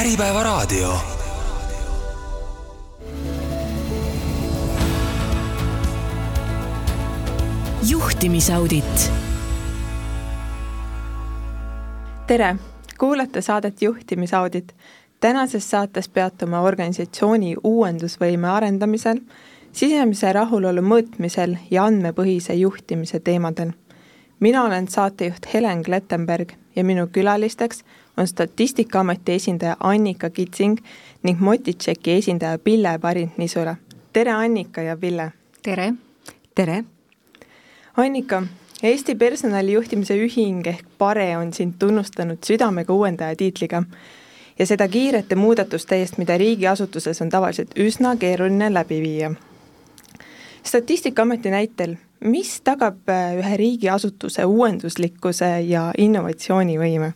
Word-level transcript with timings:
Äripäevaraadio. 0.00 0.98
juhtimisaudit. 7.88 9.12
tere, 12.26 12.56
kuulate 12.98 13.40
saadet 13.40 13.82
Juhtimisaudit. 13.82 14.74
tänases 15.20 15.70
saates 15.70 16.08
peatume 16.08 16.58
organisatsiooni 16.58 17.56
uuendusvõime 17.64 18.48
arendamisel, 18.48 19.20
sisemise 19.72 20.32
rahulolu 20.32 20.80
mõõtmisel 20.80 21.56
ja 21.70 21.84
andmepõhise 21.84 22.54
juhtimise 22.54 23.20
teemadel. 23.20 23.72
mina 24.40 24.64
olen 24.64 24.88
saatejuht 24.88 25.54
Helen 25.54 25.82
Klettenberg 25.82 26.52
ja 26.76 26.84
minu 26.84 27.06
külalisteks 27.06 27.84
on 28.16 28.26
Statistikaameti 28.26 29.32
esindaja 29.32 29.76
Annika 29.80 30.30
Kitsing 30.30 30.76
ning 31.22 31.40
Motitšeki 31.40 32.12
esindaja 32.12 32.58
Pille 32.58 32.98
Parint-Nisula. 32.98 33.76
tere, 34.12 34.32
Annika 34.32 34.82
ja 34.82 34.96
Pille! 34.96 35.32
tere! 35.62 35.92
tere! 36.54 36.84
Annika, 37.96 38.42
Eesti 38.82 39.14
Personalijuhtimise 39.14 40.14
Ühing 40.14 40.66
ehk 40.66 40.84
PARE 40.98 41.36
on 41.38 41.52
sind 41.52 41.74
tunnustanud 41.78 42.38
südamega 42.46 42.92
uuendaja 42.92 43.36
tiitliga 43.36 43.82
ja 44.58 44.66
seda 44.66 44.88
kiirete 44.88 45.34
muudatuste 45.34 45.96
eest, 45.96 46.18
mida 46.18 46.38
riigiasutuses 46.38 47.22
on 47.22 47.28
tavaliselt 47.28 47.70
üsna 47.78 48.16
keeruline 48.16 48.74
läbi 48.74 49.00
viia. 49.02 49.30
statistikaameti 50.62 51.50
näitel, 51.50 51.96
mis 52.20 52.60
tagab 52.60 53.08
äh, 53.08 53.36
ühe 53.38 53.56
riigiasutuse 53.56 54.44
uuenduslikkuse 54.44 55.60
ja 55.60 55.92
innovatsioonivõime? 55.98 57.12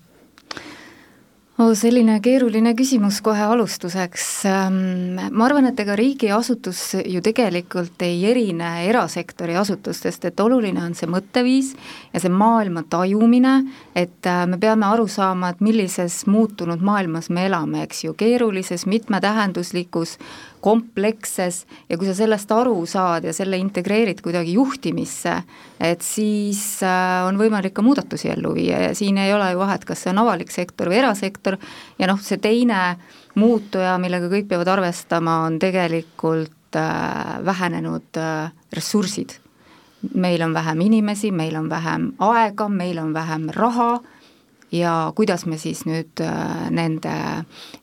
Oh, 1.60 1.74
selline 1.76 2.16
keeruline 2.24 2.72
küsimus 2.76 3.20
kohe 3.24 3.44
alustuseks. 3.52 4.26
Ähm, 4.48 5.18
ma 5.30 5.46
arvan, 5.46 5.68
et 5.70 5.80
ega 5.82 5.96
riigiasutus 5.98 6.82
ju 7.04 7.22
tegelikult 7.24 8.00
ei 8.06 8.22
erine 8.30 8.70
erasektori 8.88 9.56
asutustest, 9.60 10.24
et 10.30 10.40
oluline 10.40 10.82
on 10.82 10.96
see 10.96 11.10
mõtteviis 11.10 11.74
ja 12.14 12.22
see 12.22 12.32
maailma 12.32 12.84
tajumine, 12.90 13.56
et 13.94 14.28
äh, 14.28 14.44
me 14.48 14.60
peame 14.62 14.88
aru 14.88 15.08
saama, 15.10 15.52
et 15.52 15.64
millises 15.64 16.22
muutunud 16.30 16.82
maailmas 16.84 17.30
me 17.30 17.46
elame, 17.50 17.84
eks 17.86 18.04
ju, 18.06 18.16
keerulises, 18.18 18.86
mitmetähenduslikus, 18.90 20.16
kompleksses 20.60 21.64
ja 21.88 21.96
kui 21.98 22.08
sa 22.08 22.14
sellest 22.16 22.50
aru 22.52 22.84
saad 22.88 23.24
ja 23.24 23.32
selle 23.36 23.58
integreerid 23.60 24.20
kuidagi 24.24 24.54
juhtimisse, 24.58 25.34
et 25.80 26.04
siis 26.04 26.82
äh, 26.84 27.24
on 27.26 27.40
võimalik 27.40 27.74
ka 27.76 27.84
muudatusi 27.84 28.30
ellu 28.34 28.52
viia 28.56 28.82
ja 28.88 28.94
siin 28.96 29.18
ei 29.20 29.32
ole 29.34 29.50
ju 29.54 29.60
vahet, 29.62 29.86
kas 29.88 30.04
see 30.04 30.12
on 30.12 30.22
avalik 30.24 30.52
sektor 30.52 30.90
või 30.92 31.00
erasektor 31.00 31.56
ja 31.98 32.10
noh, 32.10 32.20
see 32.22 32.40
teine 32.42 32.98
muutuja, 33.40 33.96
millega 34.02 34.28
kõik 34.32 34.50
peavad 34.50 34.68
arvestama, 34.76 35.40
on 35.48 35.58
tegelikult 35.62 36.76
äh, 36.76 37.38
vähenenud 37.46 38.20
äh, 38.20 38.52
ressursid. 38.76 39.38
meil 40.14 40.42
on 40.42 40.54
vähem 40.54 40.80
inimesi, 40.80 41.30
meil 41.30 41.56
on 41.56 41.68
vähem 41.68 42.12
aega, 42.18 42.68
meil 42.68 42.98
on 42.98 43.12
vähem 43.14 43.50
raha 43.52 44.00
ja 44.72 45.12
kuidas 45.16 45.46
me 45.46 45.58
siis 45.58 45.82
nüüd 45.84 46.22
nende 46.70 47.12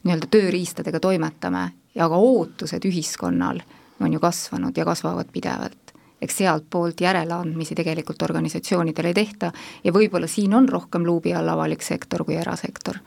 nii-öelda 0.03 0.30
tööriistadega 0.31 1.00
toimetame 1.03 1.67
ja 1.97 2.07
ka 2.09 2.21
ootused 2.21 2.85
ühiskonnal 2.85 3.61
on 3.99 4.13
ju 4.13 4.19
kasvanud 4.21 4.77
ja 4.77 4.85
kasvavad 4.85 5.33
pidevalt. 5.33 5.93
eks 6.21 6.37
sealtpoolt 6.37 7.01
järeleandmisi 7.01 7.75
tegelikult 7.77 8.21
organisatsioonidele 8.25 9.11
ei 9.13 9.13
tehta 9.13 9.51
ja 9.83 9.91
võib-olla 9.93 10.27
siin 10.27 10.53
on 10.57 10.69
rohkem 10.69 11.05
luubi 11.05 11.33
all 11.33 11.49
avalik 11.49 11.85
sektor 11.85 12.23
kui 12.25 12.35
erasektor 12.35 12.97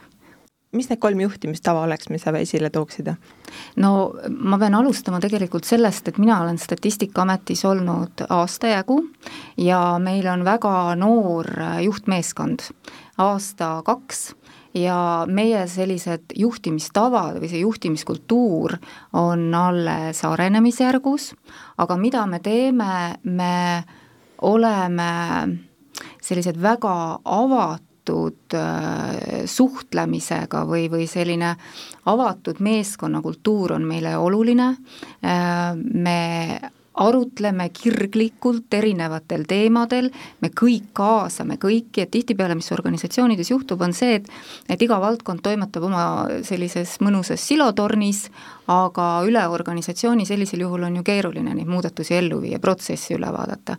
mis 0.72 0.88
need 0.90 1.00
kolm 1.02 1.20
juhtimistava 1.20 1.82
oleks, 1.82 2.08
mis 2.10 2.22
sa 2.22 2.32
esile 2.38 2.70
tooksid? 2.70 3.10
no 3.82 3.90
ma 4.30 4.58
pean 4.58 4.74
alustama 4.78 5.20
tegelikult 5.20 5.66
sellest, 5.66 6.08
et 6.08 6.18
mina 6.18 6.40
olen 6.42 6.58
Statistikaametis 6.58 7.64
olnud 7.64 8.24
aasta 8.28 8.70
jagu 8.76 9.00
ja 9.58 9.98
meil 9.98 10.26
on 10.30 10.44
väga 10.46 10.94
noor 10.96 11.50
juhtmeeskond, 11.82 12.70
aasta-kaks 13.18 14.28
ja 14.74 15.26
meie 15.26 15.64
sellised 15.68 16.34
juhtimistavad 16.38 17.40
või 17.42 17.50
see 17.50 17.62
juhtimiskultuur 17.64 18.76
on 19.18 19.48
alles 19.54 20.22
arenemisjärgus, 20.24 21.32
aga 21.82 21.96
mida 21.98 22.26
me 22.30 22.38
teeme, 22.44 22.92
me 23.24 23.84
oleme 24.46 25.10
sellised 26.22 26.58
väga 26.62 26.94
avatud 27.24 28.56
äh, 28.56 29.44
suhtlemisega 29.50 30.64
või, 30.68 30.86
või 30.92 31.08
selline 31.10 31.54
avatud 32.10 32.60
meeskonnakultuur 32.62 33.76
on 33.76 33.88
meile 33.88 34.16
oluline, 34.16 34.74
äh, 35.24 35.74
me 35.76 36.20
arutleme 36.94 37.68
kirglikult 37.72 38.74
erinevatel 38.74 39.44
teemadel, 39.48 40.10
me 40.42 40.50
kõik 40.50 40.90
kaasame 40.92 41.54
kõiki, 41.62 42.02
et 42.02 42.10
tihtipeale, 42.10 42.56
mis 42.58 42.72
organisatsioonides 42.74 43.52
juhtub, 43.52 43.80
on 43.86 43.94
see, 43.94 44.18
et 44.18 44.28
et 44.68 44.82
iga 44.82 44.98
valdkond 45.00 45.42
toimetab 45.42 45.86
oma 45.86 46.04
sellises 46.46 46.98
mõnusas 47.00 47.42
silotornis, 47.46 48.26
aga 48.70 49.06
üle 49.26 49.42
organisatsiooni 49.50 50.26
sellisel 50.26 50.64
juhul 50.64 50.84
on 50.86 50.96
ju 51.00 51.02
keeruline 51.06 51.54
neid 51.54 51.70
muudatusi 51.70 52.14
ellu 52.18 52.40
viia, 52.42 52.58
protsessi 52.58 53.14
üle 53.14 53.30
vaadata. 53.32 53.76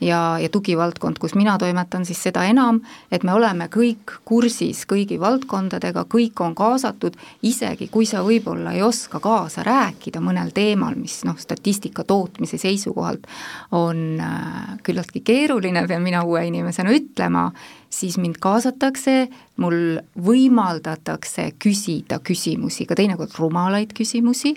ja, 0.00 0.38
ja 0.38 0.48
tugivaldkond, 0.48 1.18
kus 1.18 1.34
mina 1.34 1.56
toimetan, 1.58 2.04
siis 2.06 2.22
seda 2.22 2.44
enam, 2.46 2.80
et 3.10 3.24
me 3.26 3.32
oleme 3.34 3.66
kõik 3.66 4.18
kursis 4.24 4.84
kõigi 4.86 5.18
valdkondadega, 5.20 6.04
kõik 6.10 6.40
on 6.40 6.54
kaasatud, 6.54 7.16
isegi 7.42 7.88
kui 7.88 8.06
sa 8.06 8.22
võib-olla 8.22 8.76
ei 8.76 8.82
oska 8.82 9.18
kaasa 9.20 9.62
rääkida 9.66 10.22
mõnel 10.22 10.52
teemal, 10.54 10.94
mis 10.94 11.24
noh, 11.26 11.38
statistika 11.38 12.04
tootmise 12.48 12.58
seisukohalt 12.58 13.26
on 13.72 14.20
äh, 14.20 14.78
küllaltki 14.82 15.20
keeruline, 15.20 15.86
pean 15.88 16.02
mina 16.02 16.22
uue 16.24 16.46
inimesena 16.46 16.90
ütlema, 16.90 17.50
siis 17.90 18.18
mind 18.18 18.38
kaasatakse, 18.40 19.28
mul 19.56 19.98
võimaldatakse 20.16 21.52
küsida 21.58 22.20
küsimusi, 22.20 22.86
ka 22.86 22.94
teinekord 22.94 23.36
rumalaid 23.38 23.92
küsimusi, 23.92 24.54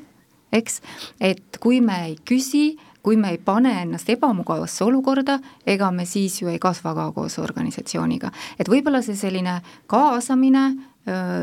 eks, 0.51 0.81
et 1.19 1.59
kui 1.59 1.81
me 1.81 2.05
ei 2.07 2.15
küsi, 2.25 2.77
kui 3.01 3.17
me 3.17 3.31
ei 3.33 3.39
pane 3.41 3.73
ennast 3.81 4.09
ebamugavasse 4.09 4.83
olukorda, 4.85 5.39
ega 5.65 5.91
me 5.91 6.05
siis 6.05 6.41
ju 6.41 6.51
ei 6.51 6.59
kasva 6.59 6.93
ka 6.93 7.11
koos 7.11 7.39
organisatsiooniga. 7.39 8.31
et 8.59 8.69
võib-olla 8.69 9.01
see 9.01 9.15
selline 9.15 9.61
kaasamine, 9.87 10.75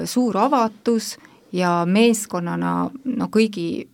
suur 0.06 0.36
avatus 0.38 1.16
ja 1.52 1.82
meeskonnana 1.84 2.90
no 3.04 3.26
kõigi 3.26 3.88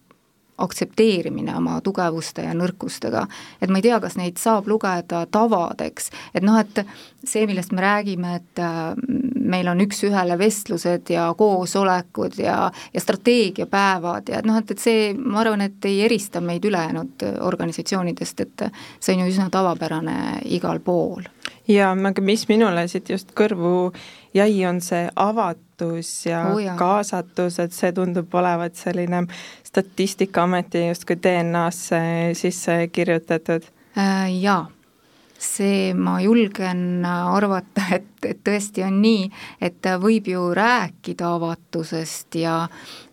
aktsepteerimine 0.58 1.56
oma 1.56 1.80
tugevuste 1.80 2.42
ja 2.42 2.54
nõrkustega. 2.54 3.26
et 3.62 3.70
ma 3.70 3.78
ei 3.78 3.82
tea, 3.88 4.00
kas 4.00 4.16
neid 4.16 4.38
saab 4.38 4.68
lugeda 4.70 5.24
tavadeks, 5.26 6.10
et 6.34 6.46
noh, 6.46 6.58
et 6.60 6.84
see, 7.24 7.46
millest 7.46 7.72
me 7.72 7.82
räägime, 7.82 8.34
et 8.36 8.62
äh, 8.62 8.94
meil 9.44 9.68
on 9.68 9.80
üks-ühele 9.84 10.38
vestlused 10.38 11.10
ja 11.10 11.26
koosolekud 11.38 12.38
ja, 12.38 12.70
ja 12.94 13.00
strateegiapäevad 13.00 14.30
ja 14.30 14.40
et 14.40 14.48
noh, 14.48 14.58
et, 14.60 14.70
et 14.70 14.82
see, 14.82 15.12
ma 15.18 15.42
arvan, 15.42 15.64
et 15.66 15.90
ei 15.90 16.02
erista 16.06 16.40
meid 16.44 16.64
ülejäänud 16.64 17.26
organisatsioonidest, 17.40 18.44
et 18.46 18.68
see 19.00 19.16
on 19.16 19.24
ju 19.24 19.32
üsna 19.32 19.50
tavapärane 19.50 20.44
igal 20.44 20.80
pool. 20.84 21.26
ja 21.68 21.94
mis 22.20 22.48
minule 22.48 22.88
siit 22.88 23.10
just 23.10 23.34
kõrvu 23.34 23.92
jäi, 24.34 24.64
on 24.66 24.80
see 24.82 25.08
avatus 25.16 26.26
ja 26.26 26.42
oh, 26.50 26.76
kaasatus, 26.78 27.58
et 27.62 27.72
see 27.72 27.92
tundub 27.94 28.34
olevat 28.34 28.76
selline 28.78 29.24
Statistikaameti 29.74 30.84
justkui 30.86 31.16
DNA-sse 31.18 31.98
sisse 32.38 32.78
kirjutatud 32.94 33.66
äh,? 33.98 34.30
Jaa 34.30 34.70
see, 35.44 35.94
ma 35.94 36.18
julgen 36.22 37.04
arvata, 37.06 37.84
et, 37.98 38.06
et 38.26 38.40
tõesti 38.44 38.84
on 38.86 38.98
nii, 39.02 39.26
et 39.64 39.88
võib 40.00 40.28
ju 40.30 40.46
rääkida 40.56 41.34
avatusest 41.36 42.38
ja 42.40 42.56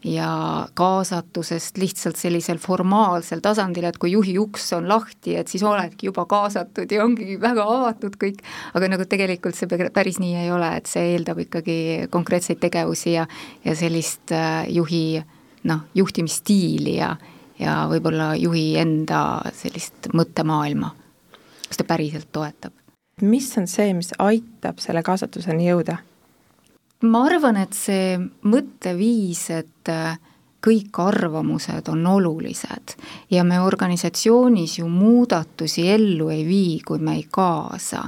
ja 0.06 0.30
kaasatusest 0.78 1.78
lihtsalt 1.78 2.18
sellisel 2.18 2.58
formaalsel 2.62 3.42
tasandil, 3.44 3.86
et 3.86 4.00
kui 4.02 4.16
juhi 4.16 4.38
uks 4.42 4.72
on 4.78 4.88
lahti, 4.90 5.36
et 5.38 5.52
siis 5.52 5.62
oledki 5.68 6.10
juba 6.10 6.26
kaasatud 6.30 6.90
ja 6.90 7.04
ongi 7.06 7.38
väga 7.42 7.68
avatud 7.70 8.18
kõik, 8.22 8.42
aga 8.78 8.90
nagu 8.96 9.06
tegelikult 9.10 9.58
see 9.58 9.70
päris 9.94 10.18
nii 10.22 10.40
ei 10.46 10.50
ole, 10.54 10.72
et 10.80 10.90
see 10.90 11.14
eeldab 11.14 11.44
ikkagi 11.46 11.78
konkreetseid 12.14 12.62
tegevusi 12.64 13.14
ja 13.20 13.28
ja 13.66 13.78
sellist 13.78 14.34
äh, 14.34 14.66
juhi 14.74 15.22
noh, 15.64 15.86
juhtimisstiili 15.96 16.96
ja 16.98 17.16
ja 17.62 17.84
võib-olla 17.86 18.32
juhi 18.42 18.74
enda 18.82 19.44
sellist 19.54 20.08
mõttemaailma 20.18 20.96
kas 21.72 21.78
ta 21.78 21.84
päriselt 21.88 22.28
toetab. 22.32 22.74
mis 23.22 23.58
on 23.58 23.68
see, 23.68 23.94
mis 23.94 24.12
aitab 24.20 24.82
selle 24.84 25.04
kaasatuseni 25.04 25.70
jõuda? 25.70 26.02
ma 27.08 27.22
arvan, 27.26 27.58
et 27.58 27.74
see 27.74 28.18
mõtteviis, 28.44 29.46
et 29.56 29.90
äh, 29.90 30.20
kõik 30.62 31.00
arvamused 31.00 31.88
on 31.90 32.04
olulised 32.08 32.96
ja 33.32 33.46
me 33.48 33.62
organisatsioonis 33.64 34.80
ju 34.82 34.90
muudatusi 34.90 35.88
ellu 35.90 36.28
ei 36.30 36.44
vii, 36.46 36.82
kui 36.86 37.00
me 37.00 37.16
ei 37.22 37.24
kaasa. 37.32 38.04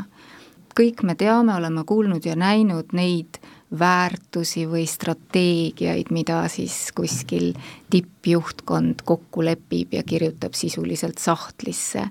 kõik 0.75 1.03
me 1.03 1.15
teame, 1.15 1.56
oleme 1.56 1.85
kuulnud 1.88 2.25
ja 2.25 2.35
näinud 2.35 2.91
neid 2.91 3.39
väärtusi 3.79 4.65
või 4.69 4.85
strateegiaid, 4.87 6.11
mida 6.13 6.43
siis 6.51 6.91
kuskil 6.95 7.53
tippjuhtkond 7.89 9.01
kokku 9.05 9.45
lepib 9.45 9.93
ja 9.93 10.03
kirjutab 10.03 10.53
sisuliselt 10.53 11.17
sahtlisse. 11.17 12.09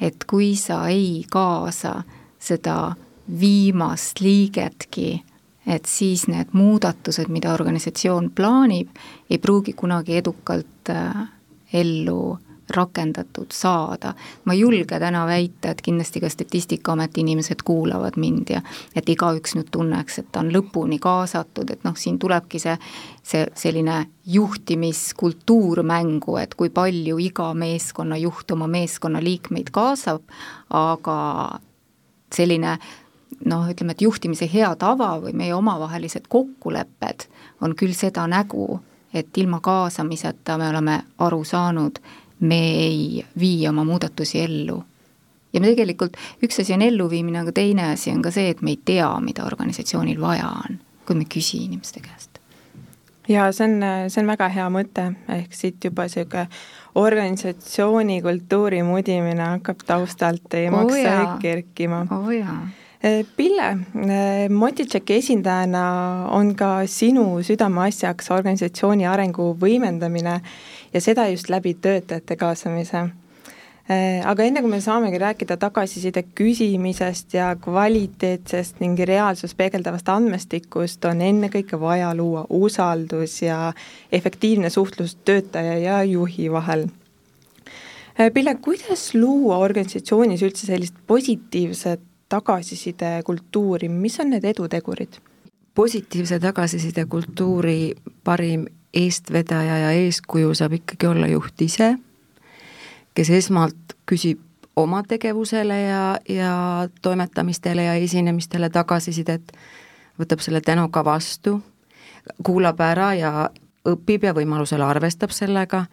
et 0.00 0.24
kui 0.30 0.56
sa 0.56 0.88
ei 0.88 1.24
kaasa 1.30 2.02
seda 2.38 2.94
viimast 3.40 4.20
liigetki, 4.20 5.22
et 5.66 5.84
siis 5.84 6.28
need 6.28 6.52
muudatused, 6.52 7.28
mida 7.28 7.52
organisatsioon 7.52 8.30
plaanib, 8.30 8.88
ei 9.30 9.38
pruugi 9.38 9.72
kunagi 9.72 10.16
edukalt 10.16 10.90
äh, 10.90 11.26
ellu 11.72 12.38
rakendatud 12.70 13.52
saada. 13.52 14.14
ma 14.44 14.52
ei 14.52 14.60
julge 14.60 14.98
täna 15.00 15.26
väita, 15.26 15.70
et 15.70 15.82
kindlasti 15.82 16.20
ka 16.20 16.28
Statistikaameti 16.28 17.20
inimesed 17.20 17.62
kuulavad 17.64 18.16
mind 18.16 18.50
ja 18.50 18.62
et 18.94 19.08
igaüks 19.08 19.54
nüüd 19.56 19.70
tunneks, 19.70 20.18
et 20.18 20.32
ta 20.32 20.40
on 20.40 20.52
lõpuni 20.52 20.98
kaasatud, 20.98 21.70
et 21.70 21.84
noh, 21.84 21.96
siin 21.96 22.18
tulebki 22.18 22.58
see, 22.58 22.76
see 23.22 23.46
selline 23.54 24.06
juhtimiskultuur 24.26 25.82
mängu, 25.82 26.36
et 26.36 26.54
kui 26.54 26.70
palju 26.70 27.18
iga 27.18 27.52
meeskonnajuht 27.54 28.50
oma 28.50 28.66
meeskonna 28.66 29.22
liikmeid 29.24 29.70
kaasab, 29.72 30.22
aga 30.70 31.18
selline 32.34 32.78
noh, 33.44 33.68
ütleme, 33.70 33.94
et 33.94 34.02
juhtimise 34.02 34.48
hea 34.52 34.70
tava 34.76 35.14
või 35.22 35.34
meie 35.36 35.54
omavahelised 35.54 36.28
kokkulepped 36.28 37.28
on 37.60 37.74
küll 37.78 37.94
seda 37.96 38.26
nägu, 38.30 38.80
et 39.14 39.36
ilma 39.38 39.60
kaasamiseta 39.64 40.58
me 40.58 40.68
oleme 40.68 41.00
aru 41.24 41.44
saanud, 41.44 41.98
me 42.40 42.60
ei 42.84 43.24
vii 43.40 43.68
oma 43.68 43.84
muudatusi 43.84 44.40
ellu. 44.40 44.82
ja 45.52 45.60
me 45.60 45.70
tegelikult, 45.70 46.16
üks 46.44 46.60
asi 46.60 46.74
on 46.76 46.82
elluviimine, 46.82 47.40
aga 47.40 47.52
teine 47.52 47.90
asi 47.92 48.10
on 48.10 48.22
ka 48.22 48.30
see, 48.30 48.50
et 48.52 48.62
me 48.62 48.76
ei 48.76 48.80
tea, 48.84 49.08
mida 49.24 49.46
organisatsioonil 49.48 50.20
vaja 50.20 50.50
on, 50.64 50.80
kui 51.06 51.16
me 51.16 51.24
ei 51.24 51.32
küsi 51.38 51.62
inimeste 51.64 52.00
käest. 52.04 52.38
ja 53.28 53.48
see 53.52 53.68
on, 53.68 53.86
see 54.10 54.22
on 54.22 54.34
väga 54.34 54.50
hea 54.52 54.68
mõte, 54.72 55.06
ehk 55.38 55.56
siit 55.56 55.84
juba 55.84 56.08
niisugune 56.08 56.48
organisatsiooni 56.98 58.22
kultuuri 58.22 58.82
mudimine 58.82 59.44
hakkab 59.54 59.84
taustalt 59.86 60.42
teemaks 60.50 60.94
oh 60.98 61.38
kerkima 61.42 62.06
oh. 62.10 62.30
Eh, 63.02 63.24
Pille, 63.36 63.68
eh, 63.94 64.48
Motitšeki 64.50 65.14
esindajana 65.20 65.82
on 66.34 66.56
ka 66.58 66.80
sinu 66.90 67.38
südameasjaks 67.46 68.32
organisatsiooni 68.34 69.06
arengu 69.06 69.52
võimendamine 69.60 70.40
ja 70.90 71.00
seda 71.00 71.28
just 71.30 71.46
läbi 71.46 71.76
töötajate 71.78 72.34
kaasamise. 72.36 73.04
Eh, 73.88 74.18
aga 74.26 74.42
enne 74.42 74.64
kui 74.64 74.72
me 74.72 74.80
saamegi 74.82 75.22
rääkida 75.22 75.56
tagasiside 75.62 76.24
küsimisest 76.34 77.38
ja 77.38 77.52
kvaliteetsest 77.62 78.82
ning 78.82 78.98
reaalsust 78.98 79.56
peegeldavast 79.56 80.10
andmestikust, 80.10 81.04
on 81.06 81.22
ennekõike 81.22 81.78
vaja 81.78 82.10
luua 82.18 82.48
usaldus 82.50 83.42
ja 83.46 83.72
efektiivne 84.10 84.74
suhtlus 84.74 85.14
töötaja 85.22 85.78
ja 85.78 86.02
juhi 86.02 86.50
vahel 86.50 86.88
Pille, 88.34 88.56
kuidas 88.58 89.12
luua 89.14 89.60
organisatsioonis 89.62 90.40
üldse 90.42 90.66
sellist 90.66 90.96
positiivset 91.06 92.02
tagasiside 92.28 93.22
kultuuri, 93.24 93.88
mis 93.88 94.20
on 94.20 94.30
need 94.30 94.44
edutegurid? 94.44 95.20
positiivse 95.78 96.40
tagasiside 96.42 97.04
kultuuri 97.06 97.94
parim 98.24 98.64
eestvedaja 98.94 99.76
ja 99.78 99.90
eeskuju 99.94 100.54
saab 100.54 100.72
ikkagi 100.72 101.06
olla 101.06 101.26
juht 101.30 101.62
ise, 101.62 101.92
kes 103.14 103.30
esmalt 103.30 103.94
küsib 104.10 104.40
oma 104.76 105.02
tegevusele 105.06 105.80
ja, 105.82 106.02
ja 106.28 106.52
toimetamistele 107.02 107.84
ja 107.84 107.94
esinemistele 107.94 108.70
tagasisidet, 108.74 109.52
võtab 110.18 110.42
selle 110.42 110.60
tänuga 110.66 111.04
vastu, 111.04 111.60
kuulab 112.42 112.80
ära 112.82 113.12
ja 113.14 113.32
õpib 113.88 114.26
ja 114.26 114.34
võimalusel 114.34 114.82
arvestab 114.82 115.30
sellega 115.30 115.84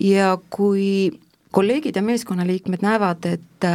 ja 0.00 0.34
kui 0.50 1.12
kolleegid 1.54 1.96
ja 1.96 2.02
meeskonnaliikmed 2.02 2.82
näevad, 2.82 3.30
et, 3.30 3.70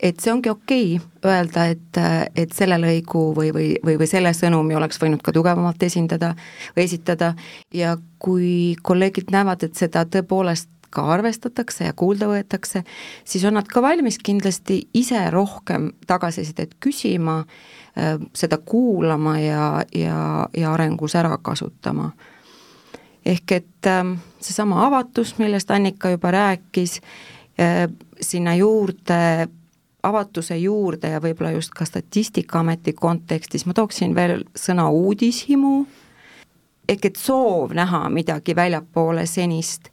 et 0.00 0.20
see 0.20 0.32
ongi 0.32 0.50
okei 0.50 0.96
okay 0.96 1.30
öelda, 1.30 1.66
et, 1.74 2.00
et 2.36 2.52
selle 2.56 2.78
lõigu 2.80 3.30
või, 3.36 3.50
või, 3.52 3.68
või, 3.84 3.98
või 4.00 4.08
selle 4.08 4.32
sõnumi 4.36 4.76
oleks 4.78 5.00
võinud 5.02 5.22
ka 5.24 5.34
tugevamalt 5.36 5.82
esindada 5.84 6.32
või 6.76 6.86
esitada 6.86 7.34
ja 7.74 7.96
kui 8.18 8.76
kolleegid 8.82 9.32
näevad, 9.32 9.66
et 9.66 9.76
seda 9.76 10.06
tõepoolest 10.08 10.70
ka 10.90 11.04
arvestatakse 11.14 11.86
ja 11.86 11.94
kuulda 11.96 12.26
võetakse, 12.30 12.82
siis 13.24 13.44
on 13.46 13.54
nad 13.58 13.68
ka 13.70 13.82
valmis 13.82 14.18
kindlasti 14.18 14.80
ise 14.96 15.20
rohkem 15.30 15.92
tagasisidet 16.06 16.74
küsima, 16.82 17.44
seda 18.34 18.58
kuulama 18.58 19.36
ja, 19.38 19.68
ja, 19.94 20.48
ja 20.56 20.72
arengus 20.72 21.14
ära 21.18 21.36
kasutama. 21.42 22.10
ehk 23.26 23.52
et 23.52 23.88
seesama 24.40 24.86
avatus, 24.86 25.36
millest 25.38 25.70
Annika 25.70 26.10
juba 26.10 26.30
rääkis, 26.30 27.00
sinna 28.20 28.54
juurde 28.56 29.48
avatuse 30.02 30.56
juurde 30.56 31.10
ja 31.12 31.20
võib-olla 31.20 31.52
just 31.54 31.74
ka 31.76 31.84
Statistikaameti 31.84 32.92
kontekstis 32.92 33.66
ma 33.66 33.74
tooksin 33.76 34.14
veel 34.14 34.44
sõna 34.56 34.88
uudishimu, 34.90 35.74
ehk 36.88 37.10
et 37.10 37.20
soov 37.20 37.74
näha 37.76 38.06
midagi 38.12 38.56
väljapoole 38.56 39.26
senist 39.26 39.90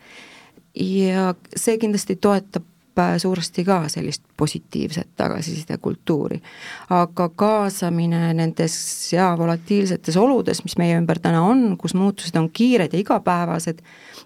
ja 0.75 1.33
see 1.55 1.77
kindlasti 1.77 2.15
toetab 2.21 2.65
äh, 2.99 3.15
suuresti 3.21 3.65
ka 3.65 3.83
sellist 3.91 4.23
positiivset 4.37 5.09
tagasiside 5.15 5.77
kultuuri. 5.77 6.41
aga 6.89 7.29
kaasamine 7.29 8.33
nendes 8.33 8.77
jaa, 9.13 9.37
volatiilsetes 9.37 10.17
oludes, 10.17 10.63
mis 10.63 10.77
meie 10.77 10.97
ümber 10.97 11.19
täna 11.19 11.43
on, 11.43 11.77
kus 11.77 11.93
muutused 11.93 12.35
on 12.35 12.49
kiired 12.49 12.93
ja 12.93 12.99
igapäevased 12.99 13.81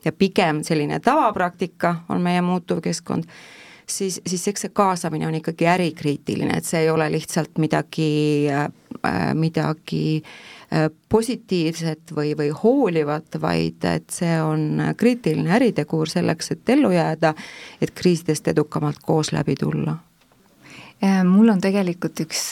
ja 0.06 0.12
pigem 0.12 0.63
selline 0.63 1.00
tavapraktika 1.00 1.95
on 2.10 2.22
meie 2.22 2.42
muutuv 2.42 2.81
keskkond, 2.81 3.24
siis, 3.97 4.21
siis 4.27 4.47
eks 4.51 4.65
see 4.65 4.73
kaasamine 4.75 5.27
on 5.27 5.38
ikkagi 5.39 5.67
ärikriitiline, 5.71 6.57
et 6.57 6.67
see 6.67 6.85
ei 6.85 6.89
ole 6.91 7.09
lihtsalt 7.13 7.61
midagi 7.61 8.11
äh,, 8.51 8.69
midagi 9.38 10.21
äh, 10.21 10.89
positiivset 11.09 12.13
või, 12.15 12.35
või 12.38 12.51
hoolivat, 12.63 13.39
vaid 13.41 13.88
et 13.89 14.13
see 14.13 14.38
on 14.43 14.93
kriitiline 14.97 15.51
äritegur 15.57 16.09
selleks, 16.09 16.53
et 16.55 16.69
ellu 16.75 16.93
jääda, 16.93 17.33
et 17.81 17.93
kriisidest 17.97 18.51
edukamalt 18.53 19.01
koos 19.05 19.33
läbi 19.35 19.55
tulla 19.59 19.97
äh, 21.03 21.23
mul 21.27 21.49
on 21.53 21.63
tegelikult 21.63 22.23
üks 22.25 22.51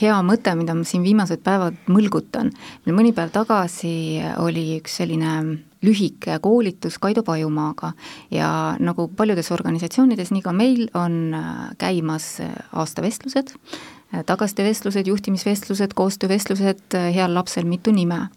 hea 0.00 0.22
mõte, 0.26 0.56
mida 0.58 0.76
ma 0.76 0.88
siin 0.88 1.04
viimased 1.06 1.44
päevad 1.44 1.78
mõlgutan. 1.92 2.54
meil 2.86 2.98
mõni 3.02 3.14
päev 3.16 3.34
tagasi 3.34 3.94
oli 4.42 4.72
üks 4.80 5.00
selline 5.02 5.36
lühike 5.84 6.38
koolitus 6.42 6.98
Kaido 6.98 7.22
Pajumaaga 7.22 7.92
ja 8.30 8.76
nagu 8.80 9.08
paljudes 9.16 9.52
organisatsioonides, 9.52 10.32
nii 10.34 10.44
ka 10.44 10.54
meil 10.56 10.88
on 10.94 11.34
äh, 11.34 11.68
käimas 11.78 12.40
äh, 12.40 12.54
aastavestlused, 12.72 13.54
äh, 14.14 14.24
tagasisidevestlused, 14.26 15.06
juhtimisvestlused, 15.06 15.94
koostöövestlused, 15.94 16.98
heal 17.14 17.34
lapsel 17.34 17.68
mitu 17.68 17.92
nime. 17.92 18.28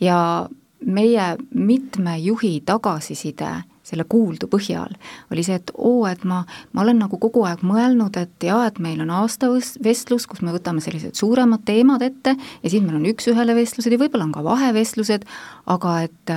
ja 0.00 0.48
meie 0.86 1.36
mitme 1.54 2.18
juhi 2.18 2.60
tagasiside 2.66 3.62
selle 3.82 4.04
kuuldu 4.08 4.46
põhjal 4.50 4.94
oli 5.34 5.42
see, 5.46 5.58
et 5.58 5.72
oo, 5.74 6.04
et 6.06 6.22
ma, 6.28 6.42
ma 6.72 6.84
olen 6.84 7.00
nagu 7.02 7.18
kogu 7.22 7.42
aeg 7.48 7.64
mõelnud, 7.66 8.16
et 8.20 8.46
jaa, 8.46 8.64
et 8.70 8.78
meil 8.82 9.02
on 9.02 9.10
aastavestlus, 9.22 10.28
kus 10.30 10.42
me 10.46 10.54
võtame 10.54 10.82
sellised 10.84 11.18
suuremad 11.18 11.64
teemad 11.66 12.04
ette 12.06 12.36
ja 12.36 12.70
siis 12.70 12.82
meil 12.84 13.00
on 13.00 13.08
üks-ühele 13.10 13.56
vestlused 13.58 13.92
ja 13.92 14.00
võib-olla 14.00 14.28
on 14.28 14.34
ka 14.36 14.44
vahevestlused, 14.46 15.26
aga 15.74 15.96
et 16.06 16.34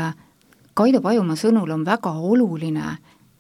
Kaido 0.76 1.00
Pajumaa 1.00 1.38
sõnul 1.40 1.70
on 1.72 1.86
väga 1.88 2.12
oluline 2.20 2.98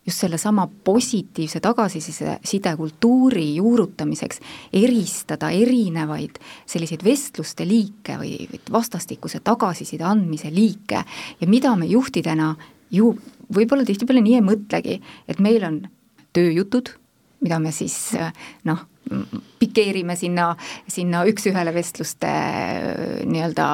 just 0.08 0.22
sellesama 0.22 0.70
positiivse 0.88 1.60
tagasiside, 1.60 2.38
sidekultuuri 2.48 3.58
juurutamiseks 3.58 4.40
eristada 4.80 5.50
erinevaid 5.52 6.40
selliseid 6.70 7.04
vestluste 7.04 7.68
liike 7.68 8.16
või 8.22 8.48
vastastikuse 8.72 9.42
tagasiside 9.44 10.06
andmise 10.08 10.52
liike. 10.54 11.02
Ja 11.42 11.50
mida 11.52 11.74
me 11.76 11.90
juhtidena 11.92 12.54
ju 12.94 13.12
võib-olla 13.52 13.84
tihtipeale 13.84 14.24
nii 14.24 14.38
ei 14.40 14.46
mõtlegi, 14.46 15.02
et 15.28 15.44
meil 15.44 15.68
on 15.68 15.82
tööjutud, 16.32 16.94
mida 17.44 17.60
me 17.60 17.72
siis 17.76 17.96
noh, 18.68 18.86
pikeerime 19.60 20.16
sinna, 20.18 20.50
sinna 20.90 21.24
üks-ühele 21.30 21.74
vestluste 21.76 22.32
nii-öelda 23.30 23.68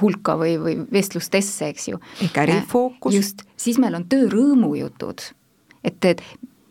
hulka 0.00 0.36
või, 0.40 0.56
või 0.60 0.76
vestlustesse, 0.92 1.70
eks 1.72 1.88
ju. 1.92 2.00
ehk 2.26 2.42
ärifookus. 2.44 3.14
just, 3.14 3.44
siis 3.56 3.80
meil 3.80 3.96
on 3.98 4.08
töörõõmu 4.10 4.74
jutud, 4.80 5.24
et, 5.82 6.04
et 6.04 6.24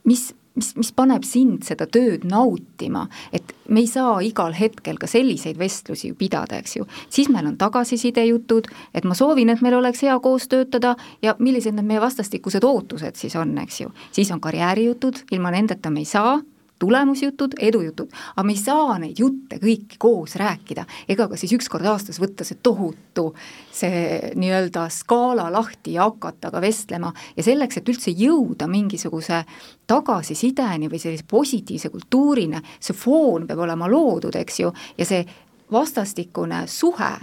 mis, 0.08 0.30
mis, 0.58 0.74
mis 0.78 0.92
paneb 0.96 1.26
sind 1.28 1.64
seda 1.68 1.88
tööd 1.90 2.26
nautima, 2.28 3.06
et 3.36 3.54
me 3.70 3.84
ei 3.84 3.90
saa 3.90 4.18
igal 4.26 4.56
hetkel 4.58 5.00
ka 5.00 5.10
selliseid 5.10 5.60
vestlusi 5.60 6.12
ju 6.12 6.18
pidada, 6.20 6.60
eks 6.62 6.78
ju. 6.80 6.88
siis 7.10 7.30
meil 7.34 7.48
on 7.48 7.58
tagasiside 7.58 8.26
jutud, 8.28 8.68
et 8.94 9.08
ma 9.08 9.16
soovin, 9.18 9.54
et 9.54 9.62
meil 9.62 9.78
oleks 9.78 10.04
hea 10.06 10.18
koos 10.24 10.50
töötada 10.52 10.96
ja 11.22 11.36
millised 11.40 11.78
need 11.78 11.88
meie 11.88 12.04
vastastikused 12.04 12.66
ootused 12.68 13.16
siis 13.20 13.36
on, 13.36 13.58
eks 13.64 13.82
ju. 13.82 13.94
siis 14.12 14.32
on 14.32 14.42
karjäärijutud, 14.44 15.28
ilma 15.32 15.54
nendeta 15.56 15.94
me 15.94 16.04
ei 16.04 16.10
saa 16.10 16.38
tulemusjutud, 16.80 17.56
edujutud, 17.60 18.12
aga 18.36 18.46
me 18.46 18.54
ei 18.54 18.62
saa 18.62 18.98
neid 19.02 19.20
jutte 19.20 19.60
kõiki 19.62 20.00
koos 20.02 20.36
rääkida, 20.40 20.86
ega 21.10 21.28
ka 21.30 21.40
siis 21.40 21.54
üks 21.58 21.70
kord 21.72 21.88
aastas 21.90 22.20
võtta 22.22 22.46
see 22.48 22.60
tohutu, 22.64 23.32
see 23.74 24.34
nii-öelda 24.36 24.88
skaala 24.94 25.50
lahti 25.54 25.96
ja 25.98 26.08
hakata 26.08 26.52
ka 26.54 26.62
vestlema. 26.62 27.14
Ja 27.38 27.46
selleks, 27.46 27.80
et 27.80 27.90
üldse 27.90 28.14
jõuda 28.14 28.70
mingisuguse 28.72 29.44
tagasisideni 29.88 30.92
või 30.92 31.02
sellise 31.02 31.26
positiivse 31.30 31.90
kultuurini, 31.94 32.62
see 32.80 32.98
foon 32.98 33.48
peab 33.48 33.66
olema 33.66 33.90
loodud, 33.92 34.36
eks 34.36 34.62
ju, 34.64 34.74
ja 34.98 35.08
see 35.08 35.26
vastastikune 35.72 36.66
suhe 36.72 37.16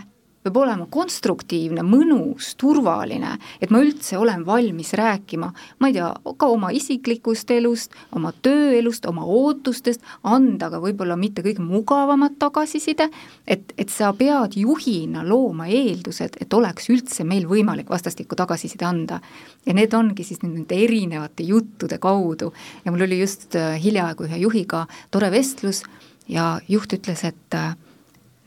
peab 0.44 0.58
olema 0.60 0.84
konstruktiivne, 0.92 1.80
mõnus, 1.86 2.50
turvaline, 2.60 3.38
et 3.64 3.72
ma 3.72 3.80
üldse 3.80 4.18
olen 4.20 4.42
valmis 4.44 4.92
rääkima, 4.98 5.48
ma 5.80 5.88
ei 5.88 5.96
tea, 5.96 6.10
ka 6.36 6.48
oma 6.52 6.68
isiklikust 6.76 7.50
elust, 7.54 7.94
oma 8.12 8.32
tööelust, 8.44 9.06
oma 9.08 9.24
ootustest, 9.24 10.04
anda 10.28 10.68
ka 10.72 10.82
võib-olla 10.82 11.16
mitte 11.16 11.42
kõige 11.46 11.64
mugavamat 11.64 12.36
tagasiside, 12.42 13.08
et, 13.48 13.72
et 13.80 13.92
sa 13.92 14.12
pead 14.16 14.58
juhina 14.60 15.24
looma 15.24 15.70
eeldused, 15.72 16.36
et 16.44 16.58
oleks 16.58 16.90
üldse 16.92 17.24
meil 17.24 17.48
võimalik 17.48 17.88
vastastikku 17.88 18.36
tagasiside 18.36 18.84
anda. 18.84 19.20
ja 19.64 19.72
need 19.72 19.94
ongi 19.94 20.24
siis 20.24 20.42
nende 20.42 20.76
erinevate 20.76 21.44
juttude 21.48 21.98
kaudu 21.98 22.52
ja 22.84 22.92
mul 22.92 23.06
oli 23.06 23.20
just 23.20 23.56
äh, 23.56 23.78
hiljaaegu 23.80 24.28
ühe 24.28 24.38
juhiga 24.44 24.84
tore 25.10 25.30
vestlus 25.32 25.82
ja 26.28 26.60
juht 26.68 26.92
ütles, 26.92 27.24
et 27.24 27.56
äh, 27.56 27.72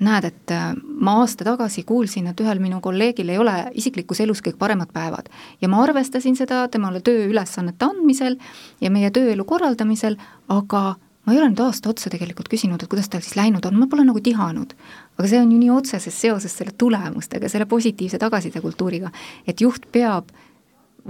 näed, 0.04 0.28
et 0.30 0.54
äh, 0.54 0.70
ma 0.78 1.18
aasta 1.22 1.46
tagasi 1.48 1.84
kuulsin, 1.88 2.28
et 2.30 2.42
ühel 2.44 2.62
minu 2.62 2.82
kolleegil 2.84 3.30
ei 3.34 3.40
ole 3.42 3.56
isiklikus 3.78 4.22
elus 4.26 4.44
kõik 4.46 4.60
paremad 4.62 4.92
päevad 4.94 5.32
ja 5.62 5.70
ma 5.72 5.82
arvestasin 5.84 6.38
seda 6.38 6.68
temale 6.74 7.02
tööülesannete 7.06 7.88
andmisel 7.88 8.38
ja 8.82 8.92
meie 8.94 9.10
tööelu 9.14 9.46
korraldamisel, 9.48 10.20
aga 10.54 10.84
ma 11.28 11.34
ei 11.34 11.42
ole 11.42 11.50
nüüd 11.52 11.64
aasta 11.66 11.90
otsa 11.92 12.12
tegelikult 12.14 12.48
küsinud, 12.52 12.80
et 12.80 12.92
kuidas 12.92 13.10
tal 13.12 13.24
siis 13.26 13.36
läinud 13.40 13.66
on, 13.68 13.76
ma 13.76 13.90
pole 13.92 14.06
nagu 14.08 14.22
tihanud. 14.24 14.76
aga 15.18 15.28
see 15.28 15.42
on 15.42 15.52
ju 15.52 15.58
nii 15.60 15.74
otseses 15.74 16.22
seoses 16.22 16.54
selle 16.56 16.76
tulemustega, 16.78 17.50
selle 17.50 17.66
positiivse 17.66 18.20
tagasisidekultuuriga, 18.22 19.12
et 19.48 19.62
juht 19.62 19.90
peab 19.92 20.30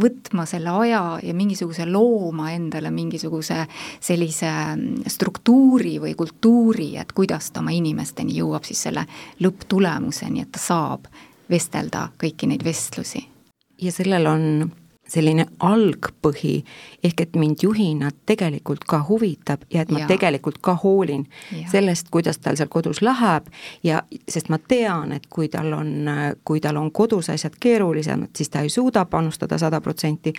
võtma 0.02 0.46
selle 0.50 0.74
aja 0.84 1.02
ja 1.24 1.34
mingisuguse 1.34 1.86
looma 1.90 2.52
endale 2.54 2.92
mingisuguse 2.94 3.64
sellise 4.00 4.50
mm, 4.50 5.08
struktuuri 5.10 5.98
või 6.04 6.16
kultuuri, 6.18 6.92
et 7.02 7.14
kuidas 7.18 7.52
ta 7.52 7.64
oma 7.64 7.74
inimesteni 7.76 8.38
jõuab 8.38 8.68
siis 8.68 8.86
selle 8.88 9.06
lõpptulemuseni, 9.44 10.44
et 10.46 10.52
ta 10.54 10.62
saab 10.62 11.08
vestelda 11.50 12.10
kõiki 12.20 12.50
neid 12.52 12.64
vestlusi. 12.66 13.24
ja 13.82 13.92
sellel 13.92 14.26
on 14.28 14.44
selline 15.08 15.46
algpõhi, 15.64 16.64
ehk 17.04 17.22
et 17.22 17.36
mind 17.40 17.64
juhina 17.64 18.12
tegelikult 18.26 18.86
ka 18.88 19.00
huvitab 19.10 19.64
ja 19.74 19.84
et 19.84 19.92
ma 19.92 20.04
ja. 20.04 20.08
tegelikult 20.10 20.60
ka 20.62 20.76
hoolin 20.84 21.26
ja. 21.52 21.68
sellest, 21.72 22.10
kuidas 22.12 22.40
tal 22.44 22.58
seal 22.60 22.70
kodus 22.72 23.02
läheb 23.02 23.48
ja 23.84 24.02
sest 24.30 24.50
ma 24.54 24.60
tean, 24.60 25.14
et 25.16 25.28
kui 25.30 25.50
tal 25.54 25.72
on, 25.74 25.94
kui 26.46 26.62
tal 26.64 26.80
on 26.80 26.92
kodus 26.92 27.30
asjad 27.34 27.56
keerulisemad, 27.60 28.34
siis 28.38 28.52
ta 28.54 28.64
ei 28.66 28.72
suuda 28.74 29.06
panustada 29.06 29.58
sada 29.58 29.82
protsenti, 29.82 30.34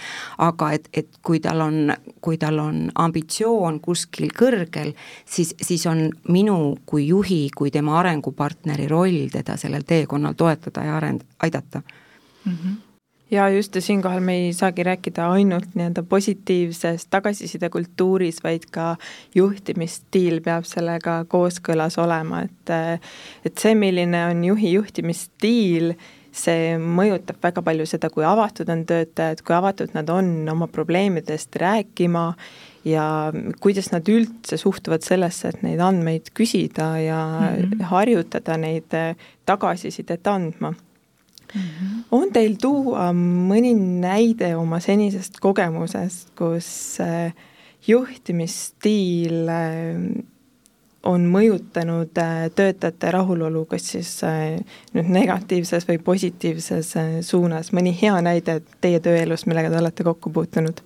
aga 0.45 0.73
et, 0.77 0.89
et 0.93 1.21
kui 1.23 1.41
tal 1.45 1.63
on, 1.65 1.93
kui 2.21 2.39
tal 2.39 2.59
on 2.63 2.83
ambitsioon 2.95 3.81
kuskil 3.85 4.33
kõrgel, 4.37 4.93
siis, 5.25 5.55
siis 5.63 5.87
on 5.87 6.09
minu 6.29 6.77
kui 6.87 7.09
juhi, 7.09 7.47
kui 7.57 7.71
tema 7.71 7.99
arengupartneri 8.01 8.89
roll 8.89 9.29
teda 9.33 9.57
sellel 9.57 9.87
teekonnal 9.89 10.37
toetada 10.39 10.85
ja 10.85 10.99
arend-, 11.01 11.27
aidata 11.43 11.83
mm. 12.45 12.53
-hmm 12.53 12.88
ja 13.30 13.49
just, 13.49 13.75
ja 13.75 13.80
siinkohal 13.80 14.20
me 14.20 14.35
ei 14.35 14.52
saagi 14.52 14.82
rääkida 14.82 15.30
ainult 15.30 15.75
nii-öelda 15.75 16.02
positiivsest 16.02 17.11
tagasisidekultuuris, 17.11 18.42
vaid 18.44 18.68
ka 18.73 18.97
juhtimisstiil 19.35 20.40
peab 20.44 20.64
sellega 20.68 21.23
kooskõlas 21.28 21.99
olema, 22.00 22.44
et 22.47 22.73
et 23.44 23.58
see, 23.58 23.75
milline 23.75 24.25
on 24.30 24.44
juhi 24.44 24.73
juhtimisstiil, 24.73 25.92
see 26.32 26.76
mõjutab 26.78 27.40
väga 27.42 27.62
palju 27.64 27.87
seda, 27.88 28.11
kui 28.12 28.25
avatud 28.25 28.68
on 28.73 28.85
töötajad, 28.88 29.42
kui 29.44 29.56
avatud 29.56 29.94
nad 29.97 30.11
on 30.12 30.49
oma 30.49 30.68
probleemidest 30.70 31.56
rääkima 31.56 32.32
ja 32.88 33.04
kuidas 33.61 33.90
nad 33.92 34.08
üldse 34.08 34.56
suhtuvad 34.61 35.04
sellesse, 35.04 35.52
et 35.52 35.64
neid 35.66 35.80
andmeid 35.85 36.30
küsida 36.37 36.90
ja 37.02 37.23
mm 37.40 37.64
-hmm. 37.64 37.82
harjutada 37.92 38.56
neid 38.56 38.94
tagasisidet 39.47 40.26
andma. 40.26 40.75
On 42.11 42.33
teil 42.33 42.57
tuua 42.61 43.11
mõni 43.17 43.75
näide 43.75 44.55
oma 44.57 44.81
senisest 44.85 45.40
kogemusest, 45.43 46.33
kus 46.38 46.71
äh, 47.05 47.33
juhtimisstiil 47.88 49.49
äh, 49.52 50.00
on 51.09 51.26
mõjutanud 51.33 52.21
äh, 52.21 52.49
töötajate 52.55 53.12
rahulolu, 53.14 53.64
kas 53.71 53.90
siis 53.95 54.12
nüüd 54.97 55.12
negatiivses 55.14 55.88
või 55.88 56.00
positiivses 56.05 56.95
suunas, 57.26 57.73
mõni 57.73 57.95
hea 57.97 58.19
näide 58.25 58.61
teie 58.81 59.00
tööelust, 59.00 59.49
millega 59.49 59.73
te 59.73 59.83
olete 59.83 60.09
kokku 60.09 60.33
puutunud? 60.35 60.85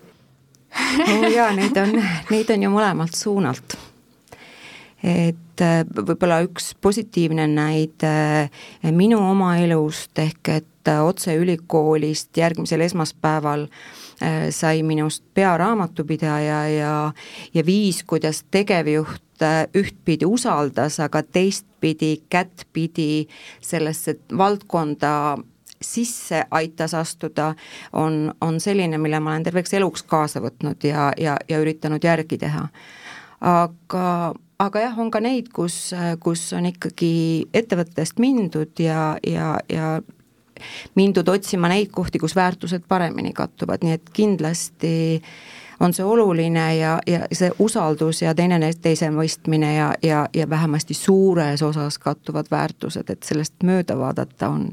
oo 0.72 1.16
oh 1.20 1.28
jaa, 1.28 1.50
neid 1.52 1.76
on, 1.76 1.98
neid 2.30 2.50
on 2.54 2.62
ju 2.64 2.70
mõlemalt 2.72 3.16
suunalt 3.18 3.76
et 5.02 5.62
äh, 5.62 5.82
võib-olla 5.82 6.40
üks 6.46 6.72
positiivne 6.80 7.48
näide 7.50 8.12
äh, 8.46 8.92
minu 8.94 9.18
oma 9.32 9.56
elust, 9.62 10.14
ehk 10.18 10.52
et 10.54 10.90
äh, 10.90 11.02
otse 11.04 11.34
ülikoolist 11.38 12.36
järgmisel 12.36 12.86
esmaspäeval 12.88 13.68
sai 14.54 14.84
minust 14.86 15.24
pearaamatupidaja 15.34 16.58
ja, 16.70 16.90
ja 17.54 17.62
viis, 17.66 18.04
kuidas 18.06 18.44
tegevjuht 18.54 19.42
ühtpidi 19.74 20.28
usaldas, 20.30 21.00
aga 21.02 21.24
teistpidi 21.26 22.20
kättpidi 22.30 23.26
sellesse 23.66 24.14
valdkonda 24.38 25.40
sisse 25.82 26.44
aitas 26.54 26.94
astuda, 26.94 27.54
on, 27.92 28.34
on 28.40 28.60
selline, 28.60 28.98
mille 28.98 29.18
ma 29.20 29.34
olen 29.34 29.42
terveks 29.42 29.74
eluks 29.74 30.06
kaasa 30.06 30.38
võtnud 30.44 30.86
ja, 30.86 31.10
ja, 31.18 31.34
ja 31.48 31.58
üritanud 31.58 32.04
järgi 32.06 32.38
teha. 32.38 32.68
aga 33.40 34.06
aga 34.62 34.84
jah, 34.86 34.98
on 34.98 35.10
ka 35.10 35.20
neid, 35.22 35.50
kus, 35.54 35.92
kus 36.22 36.44
on 36.56 36.68
ikkagi 36.70 37.48
ettevõttest 37.54 38.20
mindud 38.22 38.82
ja, 38.82 39.16
ja, 39.26 39.56
ja 39.72 39.96
mindud 40.94 41.28
otsima 41.28 41.70
neid 41.72 41.90
kohti, 41.94 42.20
kus 42.22 42.36
väärtused 42.38 42.86
paremini 42.88 43.32
kattuvad, 43.36 43.82
nii 43.82 43.98
et 43.98 44.14
kindlasti 44.14 44.94
on 45.82 45.94
see 45.96 46.06
oluline 46.06 46.66
ja, 46.76 46.92
ja 47.06 47.26
see 47.34 47.50
usaldus 47.58 48.22
ja 48.22 48.34
teineteise 48.38 49.10
mõistmine 49.10 49.74
ja, 49.74 49.90
ja, 50.02 50.24
ja 50.34 50.48
vähemasti 50.50 50.94
suures 50.94 51.62
osas 51.62 51.98
kattuvad 51.98 52.50
väärtused, 52.50 53.10
et 53.10 53.26
sellest 53.26 53.66
mööda 53.66 53.98
vaadata 53.98 54.52
on, 54.52 54.68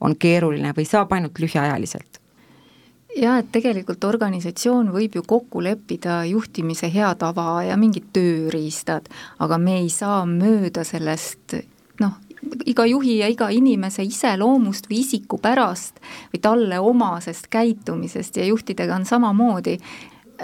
on 0.00 0.16
keeruline 0.16 0.74
või 0.76 0.86
saab 0.86 1.12
ainult 1.16 1.42
lühiajaliselt 1.42 2.21
jah, 3.16 3.38
et 3.40 3.50
tegelikult 3.52 4.04
organisatsioon 4.04 4.90
võib 4.94 5.16
ju 5.18 5.22
kokku 5.26 5.62
leppida 5.64 6.22
juhtimise 6.28 6.90
hea 6.92 7.12
tava 7.20 7.62
ja 7.66 7.76
mingid 7.80 8.10
tööriistad, 8.14 9.08
aga 9.38 9.58
me 9.58 9.80
ei 9.82 9.90
saa 9.92 10.22
mööda 10.28 10.84
sellest 10.88 11.56
noh, 12.00 12.16
iga 12.66 12.86
juhi 12.88 13.18
ja 13.20 13.28
iga 13.30 13.50
inimese 13.54 14.04
iseloomust 14.06 14.88
või 14.90 15.02
isikupärast 15.02 16.00
või 16.32 16.42
talle 16.42 16.80
omasest 16.80 17.50
käitumisest 17.52 18.40
ja 18.40 18.48
juhtidega 18.48 18.96
on 18.96 19.06
samamoodi. 19.06 19.78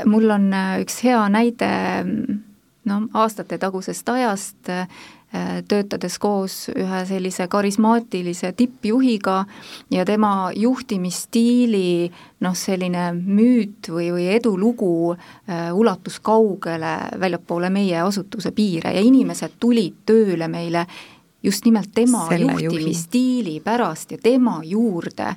mul 0.06 0.30
on 0.30 0.52
üks 0.82 1.02
hea 1.04 1.28
näide 1.28 1.70
no 2.88 3.02
aastatetagusest 3.14 4.08
ajast 4.08 4.72
Äh, 5.34 5.58
töötades 5.68 6.14
koos 6.18 6.54
ühe 6.72 7.00
sellise 7.04 7.44
karismaatilise 7.52 8.48
tippjuhiga 8.56 9.42
ja 9.92 10.04
tema 10.08 10.48
juhtimisstiili 10.56 12.08
noh, 12.40 12.54
selline 12.56 13.10
müüt 13.12 13.90
või, 13.92 14.06
või 14.14 14.30
edulugu 14.32 14.88
äh, 15.12 15.68
ulatus 15.76 16.16
kaugele 16.24 16.94
väljapoole 17.20 17.68
meie 17.68 18.00
asutuse 18.00 18.54
piire 18.56 18.94
ja 18.96 19.04
inimesed 19.04 19.60
tulid 19.60 20.00
tööle 20.08 20.48
meile 20.48 20.86
just 21.44 21.68
nimelt 21.68 21.92
tema 21.92 22.24
Selle 22.30 22.56
juhtimisstiili 22.62 23.60
pärast 23.60 24.16
ja 24.16 24.22
tema 24.24 24.62
juurde 24.64 25.34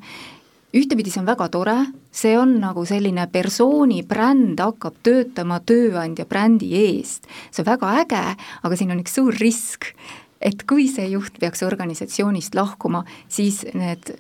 ühtepidi 0.76 1.12
see 1.12 1.22
on 1.22 1.30
väga 1.30 1.48
tore, 1.52 1.78
see 2.12 2.34
on 2.40 2.58
nagu 2.62 2.86
selline 2.88 3.28
persooni 3.32 4.02
bränd 4.08 4.62
hakkab 4.64 5.02
töötama 5.04 5.60
tööandja 5.68 6.26
brändi 6.30 6.72
eest. 6.80 7.28
see 7.52 7.64
on 7.64 7.72
väga 7.74 7.94
äge, 8.06 8.26
aga 8.64 8.80
siin 8.80 8.96
on 8.96 9.04
üks 9.04 9.20
suur 9.20 9.36
risk, 9.42 9.92
et 10.42 10.66
kui 10.68 10.88
see 10.92 11.12
juht 11.12 11.40
peaks 11.40 11.64
organisatsioonist 11.68 12.56
lahkuma, 12.58 13.06
siis 13.30 13.66
need 13.74 14.16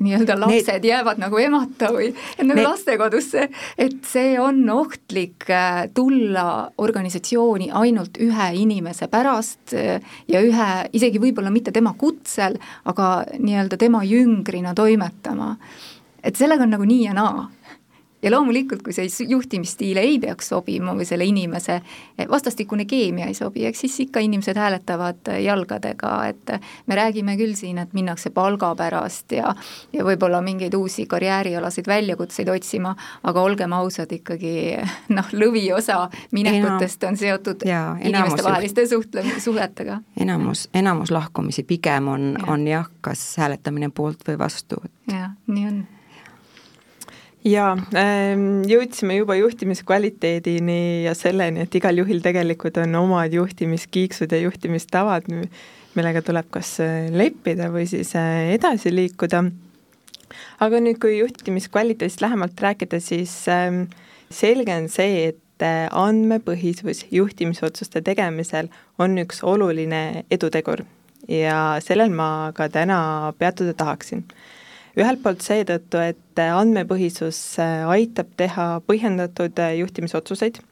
nii-öelda 0.00 0.36
lapsed 0.40 0.72
Need... 0.72 0.84
jäävad 0.84 1.20
nagu 1.20 1.38
emata 1.40 1.90
või 1.94 2.10
nagu 2.40 2.58
Need... 2.58 2.64
lastekodusse, 2.66 3.48
et 3.78 3.98
see 4.08 4.36
on 4.40 4.60
ohtlik 4.72 5.48
äh, 5.50 5.86
tulla 5.94 6.70
organisatsiooni 6.82 7.70
ainult 7.72 8.20
ühe 8.22 8.48
inimese 8.60 9.08
pärast 9.12 9.74
äh, 9.76 10.04
ja 10.28 10.42
ühe, 10.44 10.70
isegi 10.96 11.22
võib-olla 11.22 11.52
mitte 11.54 11.74
tema 11.74 11.94
kutsel, 11.98 12.58
aga 12.84 13.10
nii-öelda 13.38 13.78
tema 13.80 14.04
jüngrina 14.04 14.74
toimetama 14.76 15.54
et 16.26 16.36
sellega 16.36 16.66
on 16.66 16.74
nagu 16.74 16.86
nii 16.86 17.04
ja 17.06 17.14
naa. 17.14 17.46
ja 18.22 18.30
loomulikult, 18.32 18.80
kui 18.82 18.94
see 18.96 19.26
juhtimisstiil 19.28 19.98
ei 20.00 20.16
peaks 20.18 20.48
sobima 20.50 20.94
või 20.96 21.04
selle 21.06 21.26
inimese 21.28 21.76
vastastikune 22.30 22.86
keemia 22.88 23.28
ei 23.28 23.36
sobi, 23.36 23.66
eks 23.68 23.84
siis 23.84 23.98
ikka 24.06 24.22
inimesed 24.24 24.56
hääletavad 24.56 25.28
jalgadega, 25.44 26.14
et 26.26 26.54
me 26.88 26.96
räägime 26.96 27.36
küll 27.38 27.52
siin, 27.54 27.78
et 27.78 27.92
minnakse 27.94 28.32
palga 28.34 28.72
pärast 28.74 29.36
ja 29.36 29.52
ja 29.92 30.04
võib-olla 30.08 30.40
mingeid 30.42 30.74
uusi 30.74 31.04
karjäärialaseid 31.06 31.86
väljakutseid 31.86 32.48
otsima, 32.50 32.96
aga 33.22 33.42
olgem 33.46 33.76
ausad, 33.76 34.12
ikkagi 34.16 34.54
noh, 35.12 35.28
lõviosa 35.32 36.06
minekutest 36.32 37.04
on 37.06 37.20
seotud 37.20 37.66
inimestevaheliste 37.68 38.88
suhtle, 38.90 39.26
suhetega. 39.44 40.00
enamus, 40.20 40.66
enamus 40.74 41.12
lahkumisi 41.14 41.62
pigem 41.68 42.08
on 42.08 42.32
on 42.48 42.66
jah, 42.66 42.88
kas 43.00 43.36
hääletamine 43.38 43.92
poolt 43.94 44.26
või 44.26 44.40
vastu. 44.40 44.80
jah, 45.12 45.36
nii 45.46 45.68
on 45.68 45.84
jaa, 47.46 47.72
ähm, 47.98 48.64
jõudsime 48.66 49.20
juba 49.20 49.36
juhtimiskvaliteedini 49.38 51.04
ja 51.06 51.14
selleni, 51.16 51.62
et 51.66 51.74
igal 51.78 52.02
juhil 52.02 52.22
tegelikult 52.24 52.80
on 52.82 52.94
omad 52.98 53.34
juhtimiskiiksud 53.34 54.32
ja 54.34 54.40
juhtimistavad, 54.42 55.28
millega 55.96 56.22
tuleb 56.26 56.50
kas 56.54 56.76
äh, 56.84 57.06
leppida 57.14 57.70
või 57.72 57.86
siis 57.90 58.14
äh, 58.18 58.52
edasi 58.56 58.92
liikuda. 58.94 59.44
aga 60.60 60.82
nüüd, 60.82 60.98
kui 61.00 61.18
juhtimiskvaliteedist 61.20 62.20
lähemalt 62.24 62.60
rääkida, 62.60 63.00
siis 63.00 63.46
ähm, 63.48 63.86
selge 64.30 64.74
on 64.74 64.90
see, 64.90 65.30
et 65.30 65.62
äh, 65.62 65.86
andmepõhisus 65.92 67.06
juhtimisotsuste 67.14 68.02
tegemisel 68.02 68.72
on 68.98 69.18
üks 69.22 69.44
oluline 69.46 70.26
edutegur 70.30 70.82
ja 71.28 71.78
sellel 71.82 72.10
ma 72.10 72.52
ka 72.54 72.68
täna 72.70 73.32
peatuda 73.38 73.74
tahaksin 73.74 74.26
ühelt 74.96 75.20
poolt 75.22 75.44
seetõttu, 75.44 76.00
et 76.00 76.40
andmepõhisus 76.40 77.38
äh, 77.60 77.84
aitab 77.92 78.32
teha 78.40 78.68
põhjendatud 78.88 79.60
äh, 79.60 79.76
juhtimisotsuseid 79.82 80.62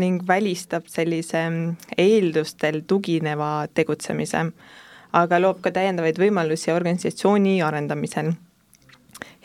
ning 0.00 0.24
välistab 0.26 0.88
sellise 0.90 1.44
mm, 1.44 1.92
eeldustel 1.98 2.82
tugineva 2.88 3.68
tegutsemise, 3.74 4.48
aga 5.14 5.40
loob 5.40 5.62
ka 5.62 5.72
täiendavaid 5.74 6.18
võimalusi 6.18 6.72
organisatsiooni 6.74 7.60
arendamisel. 7.62 8.32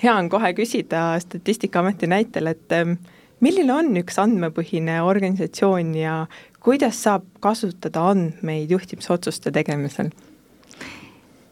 hea 0.03 0.15
on 0.15 0.29
kohe 0.29 0.53
küsida 0.57 1.19
Statistikaameti 1.19 2.07
näitel, 2.07 2.47
et 2.47 2.73
ähm, 2.73 2.97
milline 3.39 3.73
on 3.73 3.93
üks 4.01 4.17
andmepõhine 4.19 5.01
organisatsioon 5.03 5.95
ja 5.95 6.25
kuidas 6.59 7.03
saab 7.03 7.27
kasutada 7.39 8.09
andmeid 8.09 8.71
juhtimisotsuste 8.71 9.51
tegemisel 9.51 10.09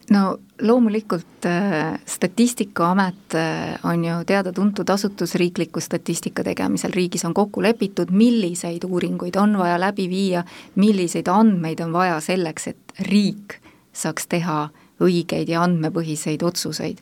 no 0.09 0.37
loomulikult 0.61 1.45
äh, 1.45 1.99
Statistikaamet 2.05 3.35
äh, 3.35 3.79
on 3.83 4.05
ju 4.05 4.23
teada-tuntud 4.25 4.89
asutus 4.89 5.35
riikliku 5.35 5.79
statistika 5.79 6.43
tegemisel, 6.43 6.91
riigis 6.95 7.25
on 7.25 7.33
kokku 7.33 7.61
lepitud, 7.61 8.11
milliseid 8.11 8.83
uuringuid 8.87 9.35
on 9.35 9.57
vaja 9.57 9.79
läbi 9.79 10.09
viia, 10.09 10.43
milliseid 10.75 11.27
andmeid 11.27 11.79
on 11.79 11.93
vaja 11.93 12.19
selleks, 12.21 12.67
et 12.67 12.93
riik 13.07 13.57
saaks 13.93 14.27
teha 14.27 14.69
õigeid 15.01 15.49
ja 15.49 15.63
andmepõhiseid 15.65 16.43
otsuseid. 16.43 16.97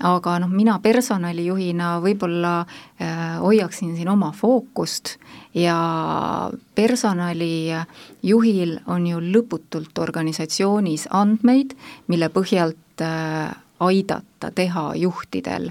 aga 0.00 0.38
noh, 0.42 0.50
mina 0.50 0.78
personalijuhina 0.82 2.00
võib-olla 2.04 2.64
äh, 2.64 3.40
hoiaksin 3.40 3.96
siin 3.96 4.08
oma 4.08 4.32
fookust 4.36 5.16
ja 5.54 6.50
personalijuhil 6.74 8.78
on 8.86 9.06
ju 9.06 9.20
lõputult 9.20 9.98
organisatsioonis 9.98 11.08
andmeid, 11.10 11.74
mille 12.08 12.28
põhjalt 12.28 13.00
äh, 13.02 13.54
aidata 13.80 14.50
teha 14.54 14.94
juhtidel 14.94 15.70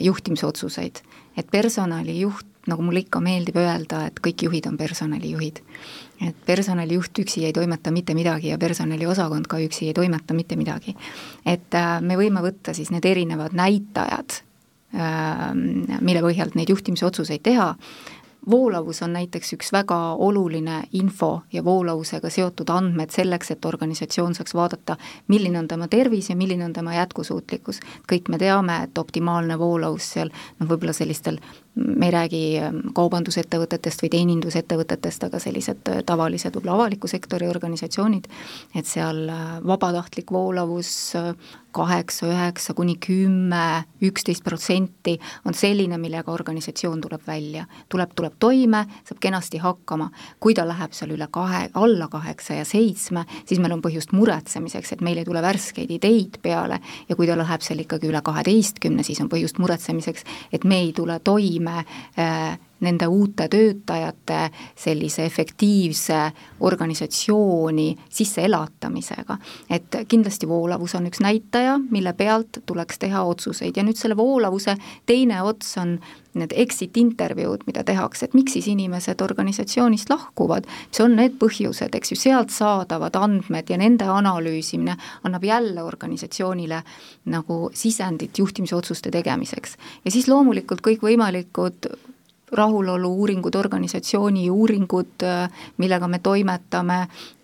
juhtimisotsuseid. 0.00 0.96
et 1.36 1.46
personalijuht, 1.50 2.46
nagu 2.70 2.84
mulle 2.86 3.04
ikka 3.04 3.20
meeldib 3.24 3.58
öelda, 3.60 4.06
et 4.08 4.22
kõik 4.22 4.46
juhid 4.46 4.70
on 4.70 4.78
personalijuhid 4.80 5.60
et 6.26 6.36
personalijuht 6.46 7.18
üksi 7.22 7.46
ei 7.48 7.52
toimeta 7.56 7.90
mitte 7.90 8.14
midagi 8.14 8.52
ja 8.52 8.58
personaliosakond 8.60 9.48
ka 9.48 9.60
üksi 9.64 9.88
ei 9.88 9.96
toimeta 9.96 10.34
mitte 10.36 10.56
midagi. 10.56 10.96
et 11.46 11.74
äh, 11.74 12.00
me 12.00 12.16
võime 12.16 12.44
võtta 12.44 12.74
siis 12.76 12.90
need 12.90 13.04
erinevad 13.08 13.56
näitajad, 13.56 14.40
ähm, 14.94 15.84
mille 16.00 16.22
põhjalt 16.24 16.56
neid 16.58 16.68
juhtimisotsuseid 16.68 17.42
teha, 17.42 17.74
voolavus 18.50 19.02
on 19.02 19.12
näiteks 19.12 19.52
üks 19.56 19.72
väga 19.72 19.96
oluline 20.26 20.82
info 20.92 21.42
ja 21.52 21.64
voolavusega 21.64 22.30
seotud 22.30 22.70
andmed 22.72 23.12
selleks, 23.12 23.50
et 23.50 23.64
organisatsioon 23.64 24.34
saaks 24.34 24.54
vaadata, 24.54 24.96
milline 25.28 25.58
on 25.58 25.68
tema 25.68 25.88
tervis 25.88 26.30
ja 26.30 26.36
milline 26.36 26.64
on 26.64 26.72
tema 26.72 26.94
jätkusuutlikkus. 26.94 27.80
kõik 28.12 28.28
me 28.28 28.38
teame, 28.38 28.82
et 28.84 28.98
optimaalne 28.98 29.58
voolavus 29.58 30.12
seal 30.12 30.30
noh, 30.58 30.68
võib-olla 30.68 30.92
sellistel 30.92 31.40
me 31.74 32.06
ei 32.06 32.10
räägi 32.10 32.42
ähm, 32.58 32.78
kaubandusettevõtetest 32.94 34.02
või 34.02 34.10
teenindusettevõtetest, 34.10 35.24
aga 35.28 35.38
sellised 35.42 35.90
äh, 35.92 36.02
tavalised 36.06 36.56
võib-olla 36.56 36.76
avaliku 36.80 37.08
sektori 37.10 37.48
organisatsioonid, 37.48 38.26
et 38.74 38.90
seal 38.90 39.28
äh, 39.30 39.52
vabatahtlik 39.66 40.32
voolavus 40.34 40.90
äh, 41.18 41.30
kaheksa, 41.70 42.26
üheksa 42.26 42.74
kuni 42.74 42.96
kümme, 42.98 43.84
üksteist 44.02 44.42
protsenti 44.42 45.14
on 45.46 45.54
selline, 45.54 45.98
millega 46.02 46.32
organisatsioon 46.32 47.00
tuleb 47.00 47.22
välja. 47.26 47.66
tuleb, 47.88 48.10
tuleb 48.16 48.34
toime, 48.38 48.84
saab 49.06 49.20
kenasti 49.22 49.58
hakkama, 49.62 50.10
kui 50.40 50.54
ta 50.54 50.66
läheb 50.66 50.92
seal 50.92 51.14
üle 51.14 51.28
kahe, 51.30 51.68
alla 51.74 52.08
kaheksa 52.10 52.58
ja 52.58 52.64
seitsme, 52.66 53.24
siis 53.46 53.60
meil 53.62 53.76
on 53.76 53.82
põhjust 53.82 54.12
muretsemiseks, 54.12 54.92
et 54.92 55.00
meil 55.06 55.22
ei 55.22 55.24
tule 55.24 55.42
värskeid 55.42 55.90
ideid 55.90 56.40
peale. 56.42 56.80
Ja 57.08 57.16
kui 57.16 57.30
ta 57.30 57.38
läheb 57.38 57.62
seal 57.62 57.84
ikkagi 57.84 58.10
üle 58.10 58.22
kaheteistkümne, 58.22 59.06
siis 59.06 59.20
on 59.22 59.30
põhjust 59.30 59.62
muretsemiseks, 59.62 60.26
et 60.52 60.64
me 60.64 60.82
ei 60.82 60.92
tule 60.96 61.20
toime 61.22 61.59
tegeleme 61.60 61.84
äh, 62.16 62.56
nende 62.80 63.06
uute 63.06 63.48
töötajate 63.48 64.50
sellise 64.76 65.24
efektiivse 65.24 66.20
organisatsiooni 66.60 67.96
sisseelatamisega. 68.08 69.36
et 69.70 69.96
kindlasti 70.08 70.48
voolavus 70.48 70.94
on 70.94 71.06
üks 71.06 71.20
näitaja, 71.20 71.78
mille 71.90 72.12
pealt 72.12 72.62
tuleks 72.66 72.98
teha 72.98 73.22
otsuseid 73.22 73.76
ja 73.76 73.82
nüüd 73.82 73.96
selle 73.96 74.16
voolavuse 74.16 74.76
teine 75.06 75.42
ots 75.42 75.76
on 75.78 75.98
need 76.34 76.52
exit 76.54 76.96
intervjuud, 76.96 77.64
mida 77.66 77.82
tehakse, 77.86 78.28
et 78.28 78.34
miks 78.38 78.54
siis 78.54 78.68
inimesed 78.70 79.22
organisatsioonist 79.24 80.10
lahkuvad, 80.12 80.68
mis 80.90 81.02
on 81.02 81.16
need 81.18 81.34
põhjused, 81.40 81.96
eks 81.96 82.12
ju, 82.12 82.18
sealt 82.20 82.54
saadavad 82.54 83.18
andmed 83.18 83.70
ja 83.70 83.78
nende 83.80 84.06
analüüsimine 84.10 84.94
annab 85.26 85.44
jälle 85.44 85.82
organisatsioonile 85.82 86.82
nagu 87.34 87.58
sisendit 87.74 88.38
juhtimisotsuste 88.38 89.10
tegemiseks. 89.10 89.76
ja 90.04 90.10
siis 90.10 90.28
loomulikult 90.28 90.84
kõikvõimalikud 90.86 91.90
rahulolu-uuringud, 92.52 93.54
organisatsiooni 93.54 94.48
uuringud, 94.50 95.24
millega 95.78 96.08
me 96.08 96.18
toimetame, 96.18 96.98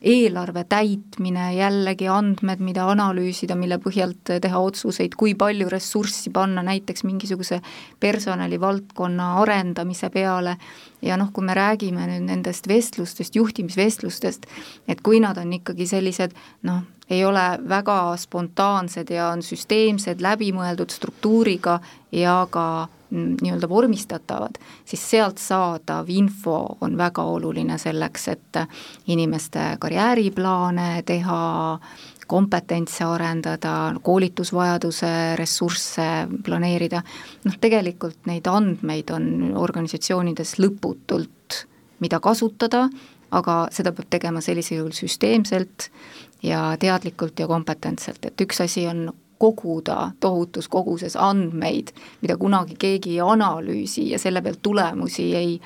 eelarve 0.07 0.65
täitmine, 0.69 1.49
jällegi 1.57 2.09
andmed, 2.11 2.63
mida 2.63 2.87
analüüsida, 2.91 3.57
mille 3.59 3.79
põhjalt 3.83 4.35
teha 4.43 4.59
otsuseid, 4.63 5.15
kui 5.19 5.35
palju 5.39 5.69
ressurssi 5.71 6.31
panna 6.35 6.63
näiteks 6.67 7.05
mingisuguse 7.07 7.61
personalivaldkonna 8.01 9.33
arendamise 9.43 10.11
peale. 10.11 10.57
Ja 11.03 11.17
noh, 11.21 11.31
kui 11.33 11.45
me 11.45 11.55
räägime 11.55 12.07
nüüd 12.09 12.27
nendest 12.27 12.69
vestlustest, 12.69 13.37
juhtimisvestlustest, 13.37 14.47
et 14.89 15.03
kui 15.05 15.21
nad 15.23 15.39
on 15.39 15.53
ikkagi 15.59 15.87
sellised 15.87 16.35
noh, 16.67 16.83
ei 17.11 17.25
ole 17.25 17.45
väga 17.69 18.17
spontaansed 18.19 19.11
ja 19.15 19.29
on 19.31 19.43
süsteemsed, 19.43 20.23
läbimõeldud 20.23 20.91
struktuuriga 20.91 21.79
ja 22.13 22.41
ka 22.51 22.89
nii-öelda 23.11 23.69
vormistatavad, 23.69 24.59
siis 24.85 25.03
sealt 25.11 25.39
saadav 25.39 26.11
info 26.11 26.77
on 26.81 26.97
väga 26.99 27.23
oluline 27.23 27.79
selleks, 27.79 28.29
et 28.29 28.61
inimeste 29.07 29.77
karjääriplaane 29.81 31.03
teha, 31.07 31.41
kompetentse 32.27 33.05
arendada, 33.07 33.95
koolitusvajaduse 34.03 35.11
ressursse 35.39 36.07
planeerida, 36.45 37.03
noh 37.45 37.59
tegelikult 37.63 38.27
neid 38.27 38.49
andmeid 38.51 39.13
on 39.15 39.29
organisatsioonides 39.55 40.57
lõputult, 40.59 41.61
mida 42.03 42.19
kasutada, 42.21 42.89
aga 43.31 43.67
seda 43.75 43.93
peab 43.95 44.11
tegema 44.11 44.43
sellisel 44.43 44.81
juhul 44.81 44.97
süsteemselt 44.97 45.89
ja 46.43 46.73
teadlikult 46.81 47.39
ja 47.39 47.47
kompetentselt, 47.51 48.27
et 48.27 48.43
üks 48.43 48.61
asi 48.65 48.87
on 48.91 49.07
koguda 49.39 50.11
tohutus 50.21 50.69
koguses 50.69 51.17
andmeid, 51.17 51.93
mida 52.23 52.37
kunagi 52.37 52.77
keegi 52.79 53.17
ei 53.17 53.21
analüüsi 53.21 54.11
ja 54.11 54.19
selle 54.19 54.43
pealt 54.43 54.63
tulemusi 54.63 55.29
ei, 55.37 55.59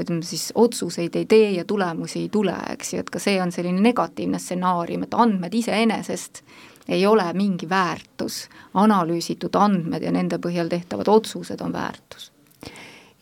ütleme 0.00 0.22
siis 0.22 0.52
otsuseid 0.54 1.16
ei 1.16 1.26
tee 1.26 1.50
ja 1.50 1.64
tulemusi 1.64 2.24
ei 2.24 2.28
tule, 2.28 2.56
eks 2.72 2.94
ju, 2.94 3.02
et 3.04 3.10
ka 3.10 3.22
see 3.22 3.40
on 3.42 3.52
selline 3.52 3.80
negatiivne 3.80 4.38
stsenaarium, 4.38 5.04
et 5.06 5.14
andmed 5.14 5.54
iseenesest 5.54 6.42
ei 6.88 7.06
ole 7.06 7.26
mingi 7.34 7.68
väärtus, 7.68 8.46
analüüsitud 8.74 9.58
andmed 9.58 10.02
ja 10.02 10.14
nende 10.14 10.38
põhjal 10.38 10.70
tehtavad 10.70 11.08
otsused 11.10 11.60
on 11.60 11.72
väärtus 11.72 12.30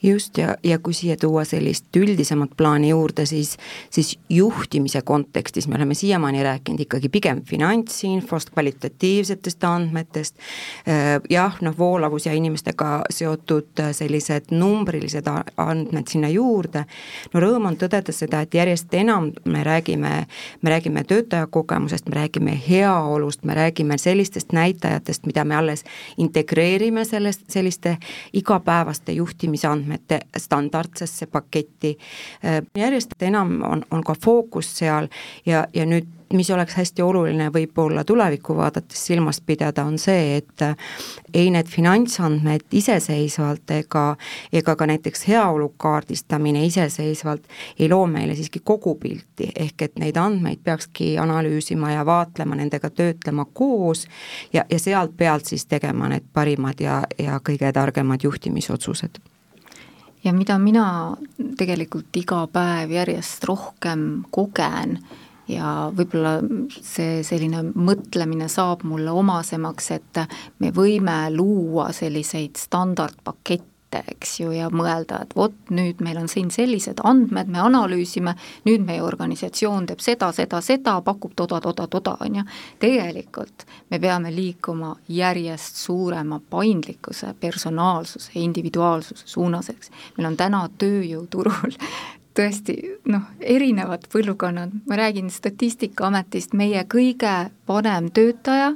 just, 0.04 0.38
ja, 0.38 0.56
ja 0.64 0.78
kui 0.78 0.94
siia 0.94 1.16
tuua 1.16 1.44
sellist 1.48 1.96
üldisemat 1.96 2.50
plaani 2.56 2.88
juurde, 2.88 3.26
siis, 3.26 3.56
siis 3.90 4.18
juhtimise 4.28 5.02
kontekstis 5.02 5.68
me 5.68 5.76
oleme 5.76 5.94
siiamaani 5.94 6.42
rääkinud 6.42 6.80
ikkagi 6.80 7.08
pigem 7.08 7.42
finantsinfost, 7.42 8.50
kvalitatiivsetest 8.50 9.64
andmetest, 9.64 10.36
äh, 10.88 11.20
jah, 11.30 11.56
noh, 11.60 11.78
voolavus 11.78 12.26
ja 12.26 12.32
inimestega 12.32 13.02
seotud 13.10 13.80
äh, 13.80 13.92
sellised 13.96 14.52
numbrilised 14.52 15.28
andmed 15.56 16.10
sinna 16.10 16.28
juurde, 16.28 16.84
no 17.32 17.40
rõõm 17.40 17.70
on 17.70 17.80
tõdeda 17.80 18.12
seda, 18.12 18.44
et 18.44 18.54
järjest 18.54 18.92
enam 18.94 19.30
me 19.44 19.64
räägime, 19.64 20.12
me 20.62 20.74
räägime 20.74 21.04
töötaja 21.08 21.46
kogemusest, 21.46 22.08
me 22.08 22.20
räägime 22.20 22.58
heaolust, 22.68 23.44
me 23.44 23.56
räägime 23.56 23.98
sellistest 23.98 24.52
näitajatest, 24.52 25.26
mida 25.26 25.44
me 25.44 25.56
alles 25.56 25.84
integreerime 26.18 27.04
sellest, 27.04 27.48
selliste 27.48 27.96
igapäevaste 28.32 29.12
juhtimisandmete 29.94 30.20
standardsesse 30.36 31.26
paketti. 31.26 31.98
järjest 32.76 33.22
enam 33.22 33.62
on, 33.62 33.84
on 33.90 34.04
ka 34.04 34.14
fookus 34.24 34.78
seal 34.78 35.08
ja, 35.46 35.66
ja 35.74 35.86
nüüd 35.86 36.06
mis 36.34 36.50
oleks 36.50 36.74
hästi 36.74 37.02
oluline 37.02 37.48
võib-olla 37.52 38.04
tulevikku 38.04 38.56
vaadates 38.56 39.06
silmas 39.06 39.40
pidada, 39.40 39.84
on 39.84 39.98
see, 39.98 40.36
et 40.36 40.64
ei 41.34 41.50
need 41.50 41.68
finantsandmed 41.70 42.66
iseseisvalt 42.72 43.70
ega, 43.70 44.04
ega 44.52 44.76
ka 44.76 44.86
näiteks 44.86 45.28
heaolu 45.28 45.74
kaardistamine 45.76 46.64
iseseisvalt 46.66 47.46
ei 47.78 47.88
loo 47.88 48.06
meile 48.06 48.34
siiski 48.34 48.62
kogu 48.64 48.94
pilti, 48.94 49.50
ehk 49.54 49.82
et 49.82 49.98
neid 49.98 50.16
andmeid 50.20 50.64
peakski 50.64 51.14
analüüsima 51.18 51.92
ja 51.92 52.06
vaatlema, 52.06 52.58
nendega 52.58 52.90
töötlema 52.90 53.46
koos 53.52 54.06
ja, 54.52 54.64
ja 54.70 54.78
sealt 54.78 55.16
pealt 55.16 55.46
siis 55.46 55.66
tegema 55.66 56.08
need 56.08 56.26
parimad 56.32 56.80
ja, 56.80 57.02
ja 57.18 57.40
kõige 57.44 57.72
targemad 57.72 58.24
juhtimisotsused 58.24 59.22
ja 60.24 60.32
mida 60.32 60.58
mina 60.58 60.86
tegelikult 61.58 62.16
iga 62.16 62.44
päev 62.52 62.92
järjest 62.94 63.44
rohkem 63.44 64.24
kogen, 64.34 64.98
ja 65.48 65.90
võib-olla 65.92 66.38
see 66.80 67.20
selline 67.26 67.62
mõtlemine 67.74 68.48
saab 68.48 68.84
mulle 68.88 69.12
omasemaks, 69.12 69.90
et 69.98 70.22
me 70.62 70.72
võime 70.74 71.18
luua 71.34 71.90
selliseid 71.92 72.56
standardpakette, 72.60 73.73
eks 74.10 74.38
ju, 74.40 74.50
ja 74.54 74.70
mõelda, 74.72 75.20
et 75.24 75.36
vot 75.36 75.54
nüüd 75.74 76.00
meil 76.04 76.18
on 76.20 76.28
siin 76.30 76.50
sellised 76.54 77.02
andmed, 77.04 77.50
me 77.52 77.60
analüüsime, 77.62 78.34
nüüd 78.68 78.84
meie 78.86 79.02
organisatsioon 79.04 79.88
teeb 79.90 80.02
seda, 80.04 80.30
seda, 80.36 80.60
seda, 80.64 80.98
pakub 81.04 81.34
toda, 81.36 81.60
toda, 81.64 81.86
toda, 81.90 82.16
on 82.24 82.40
ju. 82.40 82.44
tegelikult 82.82 83.66
me 83.90 84.00
peame 84.00 84.32
liikuma 84.34 84.94
järjest 85.08 85.80
suurema 85.84 86.40
paindlikkuse, 86.50 87.34
personaalsuse, 87.40 88.32
individuaalsuse 88.34 89.26
suunas, 89.26 89.70
eks. 89.70 89.90
meil 90.18 90.32
on 90.32 90.36
täna 90.40 90.66
tööjõuturul 90.78 91.78
tõesti 92.36 92.76
noh, 93.10 93.26
erinevad 93.40 94.08
põlvkonnad, 94.12 94.72
ma 94.88 94.98
räägin 94.98 95.30
Statistikaametist, 95.30 96.54
meie 96.58 96.82
kõige 96.90 97.34
vanem 97.68 98.10
töötaja 98.14 98.74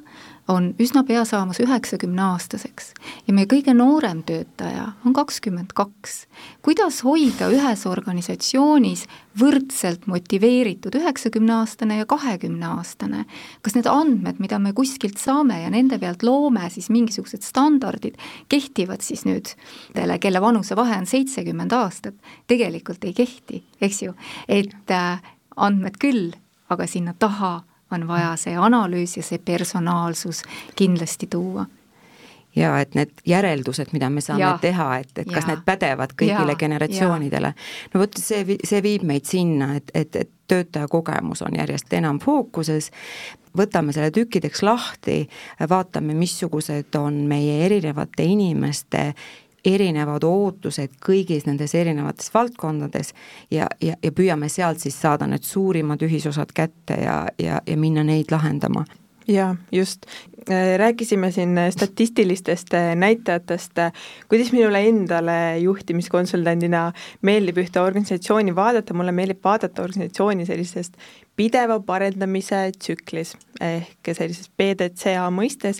on 0.48 0.72
üsna 0.80 1.04
pea 1.04 1.24
saamas 1.28 1.60
üheksakümneaastaseks 1.62 2.92
ja 3.26 3.34
meie 3.36 3.46
kõige 3.50 3.74
noorem 3.76 4.22
töötaja 4.26 4.92
on 5.06 5.14
kakskümmend 5.16 5.74
kaks. 5.76 6.26
kuidas 6.62 7.02
hoida 7.04 7.50
ühes 7.52 7.84
organisatsioonis 7.86 9.06
võrdselt 9.38 10.08
motiveeritud 10.10 10.96
üheksakümneaastane 10.98 12.00
ja 12.00 12.06
kahekümneaastane? 12.06 13.24
kas 13.62 13.76
need 13.76 13.86
andmed, 13.86 14.40
mida 14.42 14.58
me 14.58 14.72
kuskilt 14.72 15.18
saame 15.18 15.62
ja 15.62 15.70
nende 15.70 15.98
pealt 15.98 16.22
loome 16.22 16.70
siis 16.70 16.90
mingisugused 16.90 17.44
standardid, 17.44 18.18
kehtivad 18.48 19.04
siis 19.04 19.24
nüüd 19.28 19.54
nendele, 19.94 20.18
kelle 20.18 20.40
vanusevahe 20.40 20.98
on 20.98 21.06
seitsekümmend 21.06 21.72
aastat, 21.72 22.14
tegelikult 22.46 23.04
ei 23.04 23.14
kehti, 23.14 23.62
eks 23.80 24.02
ju, 24.02 24.14
et 24.48 24.90
äh, 24.90 25.20
andmed 25.56 25.98
küll, 26.00 26.32
aga 26.68 26.86
sinna 26.86 27.14
taha 27.18 27.62
on 27.92 28.08
vaja 28.08 28.36
see 28.36 28.56
analüüs 28.56 29.16
ja 29.16 29.22
see 29.22 29.38
personaalsus 29.38 30.42
kindlasti 30.76 31.26
tuua 31.30 31.66
ja 32.56 32.72
et 32.80 32.94
need 32.94 33.12
järeldused, 33.28 33.92
mida 33.92 34.10
me 34.10 34.22
saame 34.24 34.42
ja. 34.42 34.56
teha, 34.60 34.88
et, 35.02 35.12
et 35.16 35.28
kas 35.28 35.44
ja. 35.44 35.52
need 35.52 35.64
pädevad 35.66 36.14
kõigile 36.18 36.54
ja. 36.54 36.60
generatsioonidele. 36.60 37.52
no 37.92 38.00
vot, 38.02 38.18
see, 38.18 38.58
see 38.64 38.82
viib 38.84 39.04
meid 39.08 39.28
sinna, 39.28 39.74
et, 39.78 39.92
et, 39.94 40.16
et 40.16 40.30
töötaja 40.48 40.88
kogemus 40.88 41.42
on 41.44 41.58
järjest 41.58 41.92
enam 41.98 42.20
fookuses, 42.22 42.90
võtame 43.58 43.92
selle 43.96 44.10
tükkideks 44.14 44.62
lahti, 44.66 45.20
vaatame, 45.70 46.16
missugused 46.18 46.96
on 46.98 47.26
meie 47.30 47.60
erinevate 47.66 48.26
inimeste 48.26 49.12
erinevad 49.68 50.24
ootused 50.24 50.96
kõigis 51.04 51.46
nendes 51.48 51.74
erinevates 51.78 52.32
valdkondades 52.34 53.12
ja, 53.50 53.68
ja, 53.82 53.96
ja 54.02 54.12
püüame 54.12 54.48
sealt 54.52 54.80
siis 54.82 54.98
saada 55.00 55.28
need 55.30 55.46
suurimad 55.46 56.02
ühisosad 56.02 56.54
kätte 56.54 57.00
ja, 57.02 57.20
ja, 57.38 57.60
ja 57.66 57.76
minna 57.76 58.04
neid 58.06 58.32
lahendama 58.34 58.84
jaa, 59.28 59.56
just. 59.72 60.06
Rääkisime 60.76 61.30
siin 61.30 61.56
statistilistest 61.70 62.74
näitajatest, 62.94 63.72
kuidas 64.28 64.52
minule 64.52 64.80
endale 64.88 65.58
juhtimiskonsultandina 65.58 66.92
meeldib 67.22 67.60
ühte 67.64 67.80
organisatsiooni 67.80 68.54
vaadata, 68.56 68.94
mulle 68.94 69.12
meeldib 69.12 69.44
vaadata 69.44 69.82
organisatsiooni 69.82 70.46
sellisest 70.46 70.96
pideva 71.38 71.78
parendamise 71.86 72.72
tsüklis 72.78 73.36
ehk 73.62 74.10
sellises 74.14 74.48
BDCA 74.58 75.26
mõistes, 75.34 75.78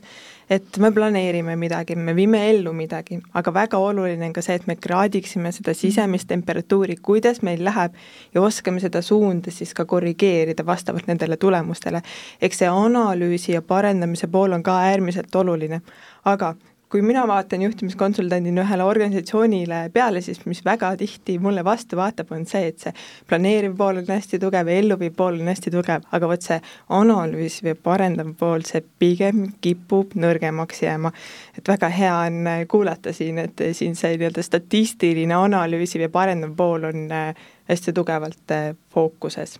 et 0.51 0.79
me 0.81 0.91
planeerime 0.95 1.57
midagi, 1.59 1.97
me 1.99 2.15
viime 2.17 2.41
ellu 2.51 2.73
midagi, 2.75 3.19
aga 3.37 3.53
väga 3.55 3.79
oluline 3.83 4.29
on 4.29 4.35
ka 4.37 4.43
see, 4.45 4.57
et 4.59 4.67
me 4.71 4.79
kraadiksime 4.79 5.51
seda 5.55 5.75
sisemist 5.77 6.29
temperatuuri, 6.31 6.97
kuidas 7.03 7.43
meil 7.47 7.63
läheb 7.67 7.99
ja 8.35 8.43
oskame 8.43 8.83
seda 8.83 9.03
suunda 9.05 9.53
siis 9.55 9.75
ka 9.77 9.87
korrigeerida 9.87 10.67
vastavalt 10.67 11.11
nendele 11.11 11.37
tulemustele. 11.37 12.03
eks 12.41 12.63
see 12.63 12.71
analüüsi 12.71 13.55
ja 13.57 13.63
parendamise 13.63 14.31
pool 14.31 14.55
on 14.55 14.58
ka 14.62 14.79
äärmiselt 14.88 15.35
oluline, 15.35 15.81
aga 16.25 16.55
kui 16.88 17.03
mina 17.05 17.27
vaatan 17.29 17.62
juhtimiskonsultandina 17.62 18.62
ühele 18.64 18.85
organisatsioonile 18.88 19.81
peale, 19.92 20.23
siis 20.25 20.40
mis 20.49 20.62
väga 20.64 20.94
tihti 20.97 21.37
mulle 21.42 21.64
vastu 21.64 21.99
vaatab, 22.01 22.33
on 22.33 22.47
see, 22.49 22.71
et 22.71 22.81
see 22.81 22.92
planeeriv 23.29 23.77
pool 23.77 24.01
on 24.01 24.09
hästi 24.09 24.40
tugev 24.40 24.71
ja 24.73 24.79
elluviiv 24.81 25.16
pool 25.18 25.37
on 25.42 25.53
hästi 25.53 25.73
tugev, 25.75 26.09
aga 26.16 26.33
vot 26.33 26.49
see 26.49 26.59
analüüsiv 27.01 27.73
ja 27.73 27.79
parendav 27.90 28.33
pool, 28.40 28.64
see 28.68 28.81
pigem 29.03 29.44
kipub 29.64 30.16
nõrgemaks 30.16 30.83
jääma. 30.87 31.12
et 31.59 31.68
väga 31.68 31.92
hea 31.92 32.16
on 32.31 32.53
kuulata 32.68 33.12
siin, 33.12 33.44
et 33.44 33.64
siin 33.73 33.97
see 33.97 34.16
nii-öelda 34.16 34.44
statistiline 34.44 35.37
analüüsiv 35.37 36.09
ja 36.09 36.12
parendav 36.12 36.57
pool 36.57 36.88
on 36.88 37.11
äh, 37.12 37.49
hästi 37.68 37.92
tugevalt 37.92 38.57
äh, 38.57 38.73
fookuses 38.94 39.59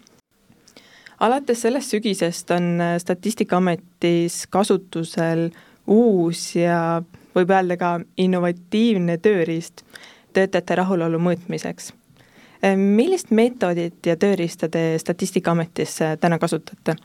alates 1.20 1.62
sellest 1.62 1.90
sügisest 1.90 2.50
on 2.50 2.81
äh, 2.81 2.96
Statistikaametis 2.98 4.46
kasutusel 4.50 5.48
uus 5.87 6.57
ja 6.57 7.02
võib 7.35 7.50
öelda 7.50 7.76
ka 7.81 7.92
innovatiivne 8.16 9.18
tööriist 9.22 9.85
töötajate 10.37 10.74
rahulolu 10.74 11.18
mõõtmiseks. 11.18 11.92
millist 12.76 13.31
meetodit 13.31 14.07
ja 14.07 14.16
tööriista 14.16 14.68
te 14.68 14.98
Statistikaametis 14.98 15.98
täna 16.20 16.38
kasutate? 16.38 16.96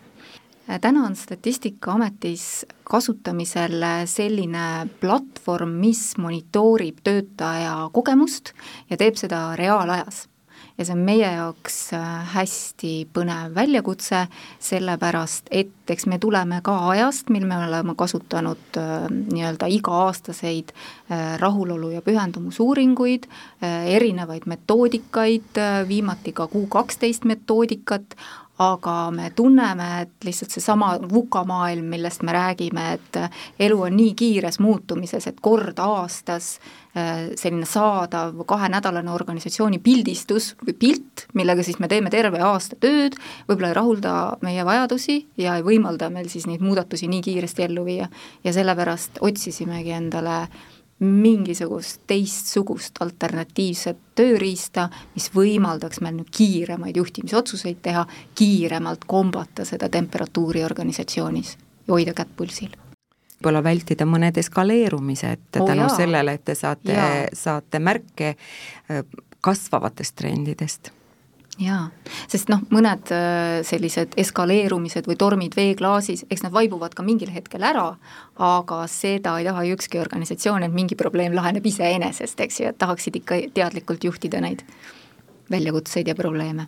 täna 0.81 1.05
on 1.05 1.15
Statistikaametis 1.15 2.65
kasutamisel 2.83 3.85
selline 4.05 4.87
platvorm, 4.99 5.69
mis 5.79 6.17
monitoorib 6.17 6.99
töötaja 7.03 7.89
kogemust 7.93 8.53
ja 8.89 8.97
teeb 8.97 9.15
seda 9.15 9.55
reaalajas 9.55 10.27
ja 10.77 10.85
see 10.85 10.95
on 10.95 11.03
meie 11.05 11.29
jaoks 11.35 11.77
äh, 11.93 12.03
hästi 12.33 12.93
põnev 13.13 13.53
väljakutse, 13.55 14.25
sellepärast 14.63 15.51
et 15.53 15.93
eks 15.93 16.07
me 16.09 16.17
tuleme 16.21 16.61
ka 16.65 16.75
ajast, 16.93 17.29
mil 17.33 17.45
me 17.49 17.59
oleme 17.67 17.95
kasutanud 17.97 18.79
äh, 18.81 19.07
nii-öelda 19.09 19.69
iga-aastaseid 19.77 20.73
äh, 20.73 21.35
rahulolu- 21.41 21.93
ja 21.93 22.01
pühendumusuuringuid, 22.01 23.27
erinevaid 23.63 24.47
metoodikaid, 24.49 25.59
viimati 25.87 26.33
ka 26.35 26.47
Q 26.51 26.65
kaksteist 26.71 27.25
metoodikat, 27.29 28.15
aga 28.61 28.95
me 29.11 29.31
tunneme, 29.35 29.87
et 30.03 30.25
lihtsalt 30.25 30.53
seesama 30.53 30.93
VUCA 31.09 31.43
maailm, 31.47 31.87
millest 31.89 32.21
me 32.23 32.35
räägime, 32.35 32.85
et 32.97 33.19
elu 33.65 33.81
on 33.87 33.97
nii 33.97 34.13
kiires 34.17 34.59
muutumises, 34.61 35.27
et 35.27 35.41
kord 35.41 35.79
aastas 35.81 36.57
äh, 36.59 36.82
selline 36.93 37.65
saadav 37.65 38.35
kahenädalane 38.45 39.11
organisatsiooni 39.11 39.79
pildistus 39.81 40.51
või 40.61 40.75
pilt, 40.77 41.23
millega 41.33 41.65
siis 41.65 41.79
me 41.81 41.89
teeme 41.89 42.11
terve 42.13 42.41
aasta 42.45 42.77
tööd, 42.77 43.17
võib-olla 43.47 43.71
ei 43.71 43.77
rahulda 43.79 44.13
meie 44.45 44.65
vajadusi 44.65 45.17
ja 45.41 45.57
ei 45.57 45.65
võimalda 45.65 46.11
meil 46.13 46.29
siis 46.29 46.45
neid 46.49 46.61
muudatusi 46.61 47.09
nii 47.09 47.23
kiiresti 47.25 47.65
ellu 47.65 47.85
viia. 47.85 48.09
ja 48.43 48.53
sellepärast 48.53 49.17
otsisimegi 49.21 49.91
endale 49.91 50.37
mingisugust 51.03 52.03
teistsugust 52.07 53.01
alternatiivset 53.01 53.97
tööriista, 54.15 54.89
mis 55.15 55.31
võimaldaks 55.33 55.99
meil 56.01 56.19
nüüd 56.19 56.29
kiiremaid 56.31 57.01
juhtimisotsuseid 57.01 57.81
teha, 57.81 58.05
kiiremalt 58.35 59.09
kombata 59.09 59.65
seda 59.65 59.89
temperatuuri 59.89 60.63
organisatsioonis 60.63 61.57
ja 61.87 61.93
hoida 61.97 62.13
kätt 62.13 62.37
pulsil 62.37 62.82
võib-olla 63.43 63.63
vältida 63.63 64.07
mõned 64.07 64.37
eskaleerumised 64.39 65.59
Oo, 65.59 65.67
tänu 65.67 65.87
jaa. 65.87 65.95
sellele, 65.97 66.33
et 66.33 66.45
te 66.45 66.55
saate 66.55 67.29
saate 67.33 67.79
märke 67.79 68.35
kasvavatest 69.43 70.15
trendidest. 70.15 70.91
Jaa, 71.61 71.91
sest 72.31 72.49
noh, 72.49 72.63
mõned 72.73 73.11
sellised 73.67 74.15
eskaleerumised 74.17 75.05
või 75.05 75.17
tormid 75.21 75.53
veeklaasis, 75.53 76.23
eks 76.31 76.41
nad 76.47 76.53
vaibuvad 76.55 76.95
ka 76.97 77.03
mingil 77.05 77.29
hetkel 77.29 77.61
ära, 77.61 77.91
aga 78.41 78.79
seda 78.89 79.35
ei 79.37 79.45
taha 79.45 79.67
ju 79.67 79.75
ükski 79.77 80.01
organisatsioon, 80.01 80.63
et 80.65 80.73
mingi 80.73 80.97
probleem 80.97 81.35
laheneb 81.37 81.65
iseenesest, 81.69 82.39
eks 82.41 82.59
ju, 82.59 82.71
et 82.71 82.79
tahaksid 82.81 83.19
ikka 83.21 83.43
teadlikult 83.53 84.03
juhtida 84.03 84.41
neid 84.41 84.63
väljakutseid 85.51 86.09
ja 86.09 86.15
probleeme 86.17 86.65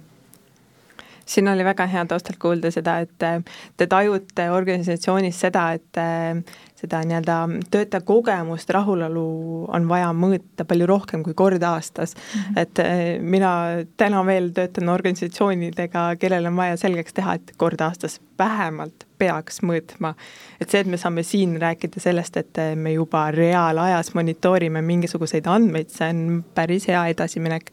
siin 1.26 1.48
oli 1.48 1.66
väga 1.66 1.88
hea 1.90 2.06
taustalt 2.06 2.38
kuulda 2.42 2.72
seda, 2.72 3.00
et 3.06 3.24
äh, 3.24 3.42
te 3.78 3.88
tajute 3.90 4.50
organisatsioonis 4.52 5.40
seda, 5.46 5.66
et 5.78 6.00
äh, 6.02 6.42
seda 6.76 7.02
nii-öelda 7.08 7.38
töötaja 7.72 8.04
kogemust, 8.06 8.70
rahulolu 8.76 9.26
on 9.74 9.88
vaja 9.90 10.12
mõõta 10.14 10.68
palju 10.68 10.90
rohkem 10.90 11.24
kui 11.26 11.34
kord 11.34 11.64
aastas 11.64 12.16
mm. 12.16 12.42
-hmm. 12.42 12.62
et 12.62 12.80
äh, 12.84 13.02
mina 13.22 13.52
täna 13.98 14.26
veel 14.26 14.52
töötan 14.54 14.90
organisatsioonidega, 14.90 16.16
kellel 16.20 16.46
on 16.46 16.56
vaja 16.56 16.78
selgeks 16.78 17.14
teha, 17.14 17.34
et 17.40 17.56
kord 17.58 17.82
aastas 17.82 18.20
vähemalt 18.40 19.08
peaks 19.18 19.62
mõõtma. 19.64 20.14
et 20.62 20.70
see, 20.70 20.80
et 20.80 20.88
me 20.88 20.98
saame 20.98 21.24
siin 21.24 21.58
rääkida 21.62 22.00
sellest, 22.00 22.38
et 22.38 22.58
me 22.76 22.94
juba 22.94 23.32
reaalajas 23.32 24.14
monitoorime 24.14 24.82
mingisuguseid 24.82 25.48
andmeid, 25.48 25.90
see 25.90 26.10
on 26.10 26.44
päris 26.56 26.88
hea 26.88 27.08
edasiminek. 27.08 27.72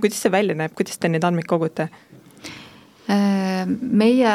kuidas 0.00 0.22
see 0.22 0.32
välja 0.32 0.54
näeb, 0.54 0.74
kuidas 0.74 0.98
te 0.98 1.08
neid 1.08 1.24
andmeid 1.24 1.46
kogute? 1.46 1.88
Meie 3.08 4.34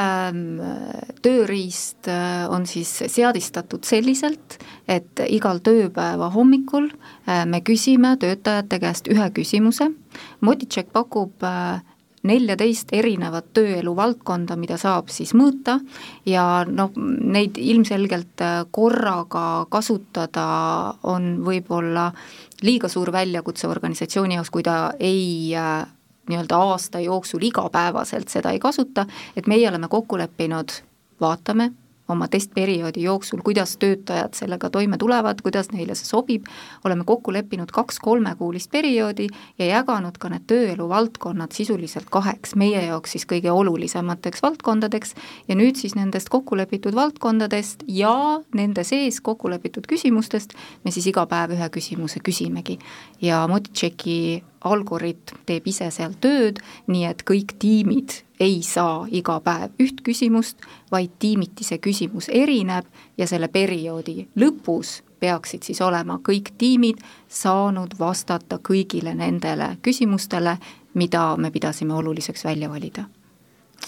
tööriist 1.25 2.07
äh, 2.09 2.47
on 2.51 2.65
siis 2.69 2.91
seadistatud 3.11 3.85
selliselt, 3.87 4.59
et 4.87 5.21
igal 5.27 5.61
tööpäeva 5.63 6.29
hommikul 6.33 6.89
äh, 6.89 7.45
me 7.49 7.63
küsime 7.65 8.15
töötajate 8.21 8.81
käest 8.81 9.09
ühe 9.11 9.29
küsimuse, 9.35 9.91
Modicheck 10.45 10.91
pakub 10.95 11.43
äh, 11.45 11.81
neljateist 12.27 12.91
erinevat 12.95 13.53
tööelu 13.55 13.93
valdkonda, 13.95 14.57
mida 14.59 14.75
saab 14.79 15.07
siis 15.13 15.31
mõõta 15.37 15.77
ja 16.27 16.65
noh, 16.67 16.91
neid 16.95 17.55
ilmselgelt 17.57 18.43
korraga 18.75 19.65
kasutada 19.71 20.49
on 21.07 21.37
võib-olla 21.47 22.09
liiga 22.67 22.91
suur 22.91 23.13
väljakutse 23.15 23.71
organisatsiooni 23.71 24.35
jaoks, 24.35 24.51
kui 24.51 24.67
ta 24.67 24.91
ei 24.99 25.55
nii-öelda 26.29 26.61
aasta 26.71 27.01
jooksul 27.03 27.43
igapäevaselt 27.49 28.29
seda 28.29 28.53
ei 28.55 28.59
kasuta, 28.59 29.05
et 29.35 29.47
meie 29.47 29.69
oleme 29.69 29.87
kokku 29.91 30.17
leppinud, 30.17 30.81
vaatame 31.21 31.71
oma 32.09 32.27
testperioodi 32.27 33.03
jooksul, 33.03 33.39
kuidas 33.43 33.77
töötajad 33.77 34.33
sellega 34.33 34.69
toime 34.69 34.97
tulevad, 34.97 35.41
kuidas 35.43 35.69
neile 35.71 35.95
see 35.95 36.09
sobib, 36.09 36.47
oleme 36.85 37.05
kokku 37.05 37.33
leppinud 37.33 37.71
kaks 37.73 37.99
kolmekuulist 37.99 38.71
perioodi 38.71 39.27
ja 39.59 39.69
jaganud 39.69 40.17
ka 40.17 40.31
need 40.33 40.47
tööelu 40.49 40.89
valdkonnad 40.89 41.53
sisuliselt 41.55 42.09
kaheks, 42.11 42.55
meie 42.55 42.81
jaoks 42.87 43.15
siis 43.15 43.27
kõige 43.29 43.53
olulisemateks 43.53 44.43
valdkondadeks 44.45 45.15
ja 45.47 45.57
nüüd 45.59 45.77
siis 45.77 45.95
nendest 45.95 46.29
kokku 46.33 46.57
lepitud 46.57 46.97
valdkondadest 46.97 47.85
ja 47.87 48.13
nende 48.57 48.83
sees 48.83 49.21
kokku 49.21 49.49
lepitud 49.53 49.87
küsimustest 49.89 50.57
me 50.83 50.91
siis 50.91 51.07
iga 51.13 51.27
päev 51.29 51.53
ühe 51.57 51.69
küsimuse 51.69 52.23
küsimegi. 52.25 52.79
ja 53.21 53.45
Motitšeki 53.47 54.43
algoritm 54.61 55.43
teeb 55.45 55.67
ise 55.67 55.89
seal 55.91 56.15
tööd, 56.21 56.59
nii 56.87 57.05
et 57.09 57.23
kõik 57.27 57.55
tiimid 57.59 58.21
ei 58.39 58.61
saa 58.63 59.05
iga 59.11 59.39
päev 59.43 59.75
üht 59.83 60.01
küsimust, 60.05 60.61
vaid 60.91 61.11
tiimiti 61.19 61.63
see 61.67 61.79
küsimus 61.83 62.29
erineb 62.31 62.87
ja 63.17 63.27
selle 63.27 63.47
perioodi 63.51 64.27
lõpus 64.39 64.99
peaksid 65.19 65.63
siis 65.67 65.81
olema 65.83 66.19
kõik 66.23 66.53
tiimid 66.57 67.01
saanud 67.27 67.95
vastata 67.99 68.59
kõigile 68.63 69.13
nendele 69.15 69.75
küsimustele, 69.83 70.57
mida 70.93 71.23
me 71.37 71.51
pidasime 71.51 71.93
oluliseks 71.93 72.45
välja 72.45 72.69
valida. 72.69 73.05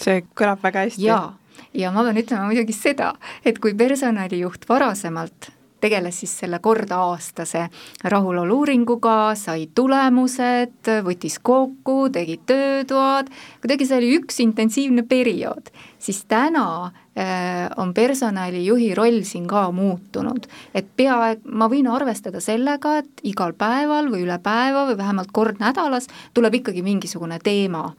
see 0.00 0.24
kõlab 0.34 0.62
väga 0.62 0.86
hästi. 0.86 1.02
jaa, 1.02 1.38
ja 1.74 1.90
ma 1.92 2.04
pean 2.04 2.16
ütlema 2.16 2.46
muidugi 2.46 2.72
seda, 2.72 3.14
et 3.44 3.58
kui 3.58 3.74
personalijuht 3.74 4.68
varasemalt 4.68 5.50
tegeles 5.82 6.22
siis 6.22 6.32
selle 6.44 6.60
korda-aastase 6.62 7.66
rahulolu-uuringuga, 8.14 9.34
sai 9.38 9.68
tulemused, 9.74 10.90
võttis 11.06 11.38
kokku, 11.42 12.06
tegi 12.14 12.38
töötoad, 12.46 13.30
kuidagi 13.62 13.88
see 13.88 14.00
oli 14.00 14.12
üks 14.20 14.40
intensiivne 14.44 15.04
periood, 15.08 15.72
siis 16.02 16.22
täna 16.30 16.66
äh, 16.86 17.68
on 17.76 17.94
personalijuhi 17.94 18.92
roll 18.98 19.22
siin 19.28 19.46
ka 19.50 19.66
muutunud. 19.74 20.46
et 20.74 20.88
peaaegu, 20.96 21.42
ma 21.50 21.68
võin 21.72 21.90
arvestada 21.90 22.40
sellega, 22.40 22.98
et 23.02 23.24
igal 23.28 23.54
päeval 23.58 24.10
või 24.12 24.26
üle 24.26 24.38
päeva 24.42 24.86
või 24.90 24.98
vähemalt 24.98 25.32
kord 25.32 25.62
nädalas 25.62 26.08
tuleb 26.34 26.62
ikkagi 26.62 26.82
mingisugune 26.82 27.38
teema 27.42 27.90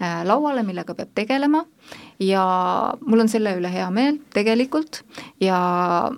lauale, 0.00 0.62
millega 0.64 0.94
peab 0.96 1.10
tegelema. 1.14 1.64
Ja 2.20 2.42
mul 3.00 3.22
on 3.24 3.28
selle 3.32 3.52
üle 3.56 3.70
hea 3.72 3.86
meel 3.92 4.18
tegelikult. 4.34 5.02
Ja 5.40 5.58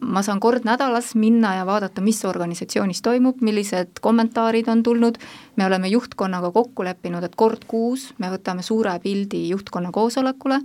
ma 0.00 0.22
saan 0.22 0.40
kord 0.42 0.66
nädalas 0.66 1.12
minna 1.18 1.54
ja 1.58 1.66
vaadata, 1.66 2.02
mis 2.04 2.22
organisatsioonis 2.26 3.02
toimub, 3.02 3.42
millised 3.42 4.00
kommentaarid 4.02 4.70
on 4.72 4.82
tulnud, 4.86 5.18
me 5.56 5.66
oleme 5.66 5.90
juhtkonnaga 5.92 6.52
kokku 6.54 6.86
leppinud, 6.86 7.24
et 7.26 7.36
kord 7.38 7.66
kuus 7.70 8.10
me 8.22 8.32
võtame 8.32 8.62
suure 8.66 8.94
pildi 9.02 9.48
juhtkonna 9.50 9.92
koosolekule, 9.94 10.60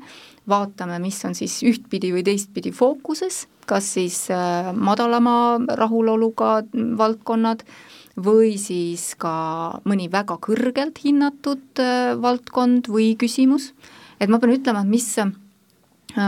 vaatame, 0.50 1.00
mis 1.04 1.20
on 1.28 1.36
siis 1.38 1.60
ühtpidi 1.68 2.14
või 2.16 2.26
teistpidi 2.28 2.72
fookuses, 2.72 3.46
kas 3.68 3.94
siis 3.98 4.26
äh, 4.32 4.72
madalama 4.74 5.58
rahuloluga 5.80 6.62
valdkonnad 6.98 7.66
või 8.18 8.56
siis 8.58 9.12
ka 9.20 9.80
mõni 9.86 10.10
väga 10.12 10.40
kõrgelt 10.42 11.00
hinnatud 11.04 11.84
äh, 11.84 12.16
valdkond 12.22 12.90
või 12.90 13.14
küsimus 13.20 13.72
et 14.20 14.30
ma 14.30 14.40
pean 14.42 14.56
ütlema, 14.56 14.84
et 14.84 14.92
mis 14.92 15.08
äh, 15.22 15.32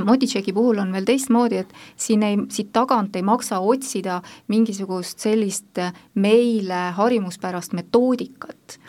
Moditšeki 0.06 0.54
puhul 0.54 0.82
on 0.84 0.94
veel 0.94 1.08
teistmoodi, 1.08 1.64
et 1.64 1.76
siin 2.00 2.24
ei, 2.26 2.38
siit 2.54 2.72
tagant 2.76 3.16
ei 3.18 3.26
maksa 3.26 3.62
otsida 3.66 4.20
mingisugust 4.52 5.22
sellist 5.26 5.82
äh, 5.82 5.94
meile 6.16 6.90
harjumuspärast 6.98 7.78
metoodikat. 7.78 8.80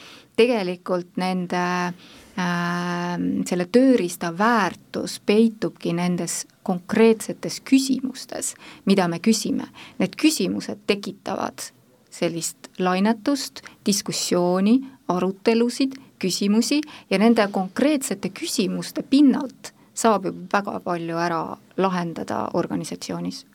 tegelikult 0.40 1.18
nende 1.20 1.60
äh, 1.60 3.16
selle 3.44 3.66
tööriista 3.68 4.30
väärtus 4.38 5.18
peitubki 5.26 5.92
nendes 5.92 6.46
konkreetsetes 6.62 7.60
küsimustes, 7.60 8.54
mida 8.86 9.08
me 9.08 9.18
küsime. 9.20 9.68
Need 9.98 10.16
küsimused 10.16 10.86
tekitavad 10.86 11.72
sellist 12.10 12.70
lainetust, 12.78 13.62
diskussiooni, 13.86 14.80
arutelusid 15.08 15.94
küsimusi 16.20 16.80
ja 17.10 17.18
nende 17.18 17.48
konkreetsete 17.52 18.30
küsimuste 18.34 19.02
pinnalt 19.02 19.72
saab 19.94 20.26
ju 20.28 20.34
väga 20.52 20.80
palju 20.84 21.16
ära 21.18 21.40
lahendada 21.76 22.48
organisatsioonis. 22.54 23.46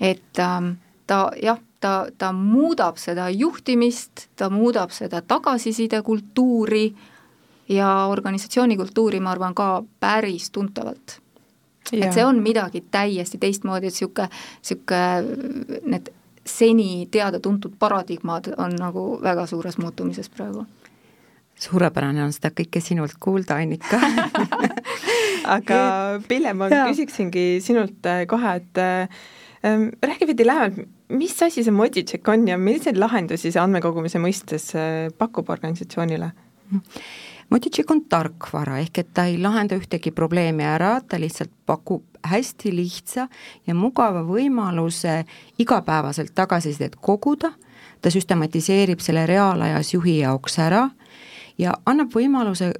et 0.00 0.38
ähm, 0.38 0.72
ta 1.06 1.30
jah, 1.42 1.58
ta, 1.80 2.06
ta 2.18 2.32
muudab 2.32 2.98
seda 2.98 3.28
juhtimist, 3.30 4.28
ta 4.36 4.50
muudab 4.50 4.90
seda 4.90 5.22
tagasisidekultuuri 5.22 6.94
ja 7.68 8.06
organisatsiooni 8.06 8.76
kultuuri, 8.76 9.20
ma 9.20 9.30
arvan, 9.30 9.54
ka 9.54 9.82
päris 10.00 10.50
tuntavalt. 10.50 11.20
et 11.92 12.12
see 12.12 12.24
on 12.24 12.42
midagi 12.42 12.84
täiesti 12.90 13.38
teistmoodi, 13.38 13.86
et 13.86 13.94
niisugune, 13.94 14.28
niisugune 14.60 15.80
need 15.86 16.10
seni 16.46 17.06
teada-tuntud 17.12 17.76
paradigmad 17.78 18.52
on 18.56 18.76
nagu 18.78 19.06
väga 19.22 19.46
suures 19.50 19.78
muutumises 19.82 20.28
praegu 20.30 20.66
suurepärane 21.60 22.24
on 22.24 22.32
seda 22.34 22.50
kõike 22.54 22.82
sinult 22.84 23.16
kuulda, 23.20 23.58
Annika 23.62 24.00
aga 25.56 25.78
Pille, 26.28 26.52
ma 26.56 26.68
ja. 26.72 26.84
küsiksingi 26.90 27.62
sinult 27.64 28.06
äh, 28.08 28.24
kohe, 28.28 28.58
et 28.60 28.82
ähm, 29.64 29.88
räägi 30.04 30.28
veidi 30.28 30.46
lähemalt, 30.46 30.92
mis 31.16 31.36
asi 31.42 31.64
see 31.64 31.74
Moditšek 31.74 32.28
on 32.32 32.48
ja 32.50 32.58
milliseid 32.60 32.98
lahendusi 33.00 33.52
see 33.52 33.62
andmekogumise 33.62 34.20
mõistes 34.22 34.72
äh, 34.76 35.06
pakub 35.16 35.48
organisatsioonile? 35.54 36.32
Moditšek 37.50 37.90
on 37.90 38.00
tarkvara, 38.10 38.80
ehk 38.82 38.98
et 38.98 39.12
ta 39.14 39.28
ei 39.30 39.36
lahenda 39.38 39.76
ühtegi 39.78 40.10
probleemi 40.10 40.64
ära, 40.66 40.96
ta 41.00 41.18
lihtsalt 41.20 41.52
pakub 41.66 42.02
hästi 42.26 42.72
lihtsa 42.74 43.28
ja 43.66 43.74
mugava 43.74 44.24
võimaluse 44.26 45.20
igapäevaselt 45.62 46.34
tagasisidet 46.34 46.96
koguda, 47.00 47.52
ta 48.02 48.10
süstematiseerib 48.10 49.00
selle 49.00 49.26
reaalajas 49.30 49.92
juhi 49.94 50.18
jaoks 50.24 50.58
ära 50.58 50.88
ja 51.58 51.76
annab 51.86 52.10
võimaluse 52.14 52.72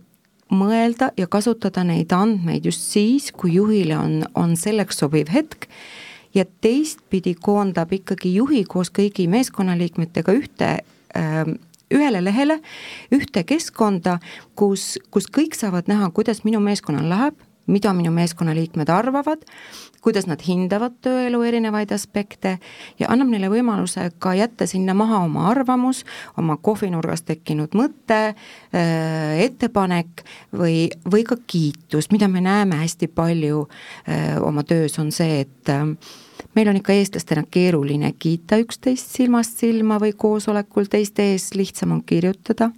mõelda 0.51 1.11
ja 1.19 1.27
kasutada 1.31 1.85
neid 1.87 2.13
andmeid 2.15 2.67
just 2.67 2.83
siis, 2.91 3.31
kui 3.33 3.55
juhile 3.57 3.97
on, 3.99 4.21
on 4.35 4.57
selleks 4.59 4.99
sobiv 5.03 5.31
hetk 5.35 5.67
ja 6.35 6.45
teistpidi 6.61 7.35
koondab 7.39 7.93
ikkagi 7.97 8.35
juhi 8.35 8.65
koos 8.69 8.91
kõigi 8.95 9.27
meeskonnaliikmetega 9.31 10.35
ühte 10.37 10.71
äh, 10.77 11.43
ühele 11.95 12.23
lehele, 12.25 12.61
ühte 13.15 13.45
keskkonda, 13.47 14.19
kus, 14.59 14.97
kus 15.11 15.29
kõik 15.33 15.59
saavad 15.59 15.91
näha, 15.91 16.11
kuidas 16.15 16.43
minu 16.47 16.61
meeskonnal 16.65 17.07
läheb, 17.11 17.45
mida 17.67 17.91
minu 17.95 18.13
meeskonnaliikmed 18.15 18.91
arvavad, 18.95 19.43
kuidas 20.05 20.29
nad 20.31 20.43
hindavad 20.47 21.01
tööelu 21.03 21.41
erinevaid 21.49 21.91
aspekte 21.95 22.57
ja 23.01 23.09
annab 23.11 23.33
neile 23.33 23.51
võimaluse 23.51 24.05
ka 24.23 24.37
jätta 24.39 24.69
sinna 24.71 24.95
maha 24.95 25.25
oma 25.27 25.49
arvamus, 25.51 26.05
oma 26.39 26.59
kohvinurgas 26.63 27.25
tekkinud 27.27 27.75
mõte, 27.79 28.21
äh, 28.37 29.41
ettepanek 29.47 30.23
või, 30.55 30.87
või 31.11 31.27
ka 31.27 31.41
kiitus, 31.47 32.13
mida 32.15 32.31
me 32.31 32.45
näeme 32.45 32.79
hästi 32.85 33.11
palju 33.11 33.67
öö, 33.67 34.39
oma 34.47 34.63
töös, 34.63 34.99
on 35.03 35.11
see, 35.15 35.43
et 35.43 35.75
äh, 35.75 35.91
meil 36.57 36.69
on 36.69 36.77
ikka 36.81 36.93
eestlastena 36.97 37.45
keeruline 37.51 38.13
kiita 38.19 38.57
üksteist 38.63 39.13
silmast 39.17 39.61
silma 39.61 40.01
või 40.01 40.15
koosolekul 40.17 40.89
teiste 40.91 41.33
ees, 41.33 41.51
lihtsam 41.55 41.93
on 41.93 42.03
kirjutada. 42.07 42.71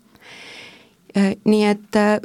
Äh, 1.17 1.35
nii 1.45 1.65
et 1.65 1.97
äh, 1.97 2.19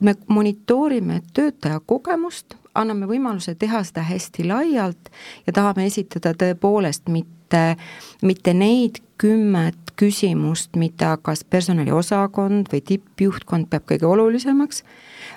me 0.00 0.14
monitoorime 0.28 1.22
töötaja 1.32 1.80
kogemust, 1.86 2.56
anname 2.74 3.08
võimaluse 3.08 3.54
teha 3.54 3.80
seda 3.86 4.04
hästi 4.04 4.44
laialt 4.48 5.10
ja 5.46 5.52
tahame 5.56 5.86
esitada 5.86 6.34
tõepoolest 6.36 7.08
mitte, 7.08 7.76
mitte 8.22 8.54
neid 8.54 9.00
kümmet 9.18 9.85
küsimust, 9.96 10.76
mida 10.76 11.16
kas 11.22 11.44
personaliosakond 11.44 12.68
või 12.72 12.82
tippjuhtkond 12.84 13.68
peab 13.70 13.86
kõige 13.88 14.06
olulisemaks, 14.08 14.82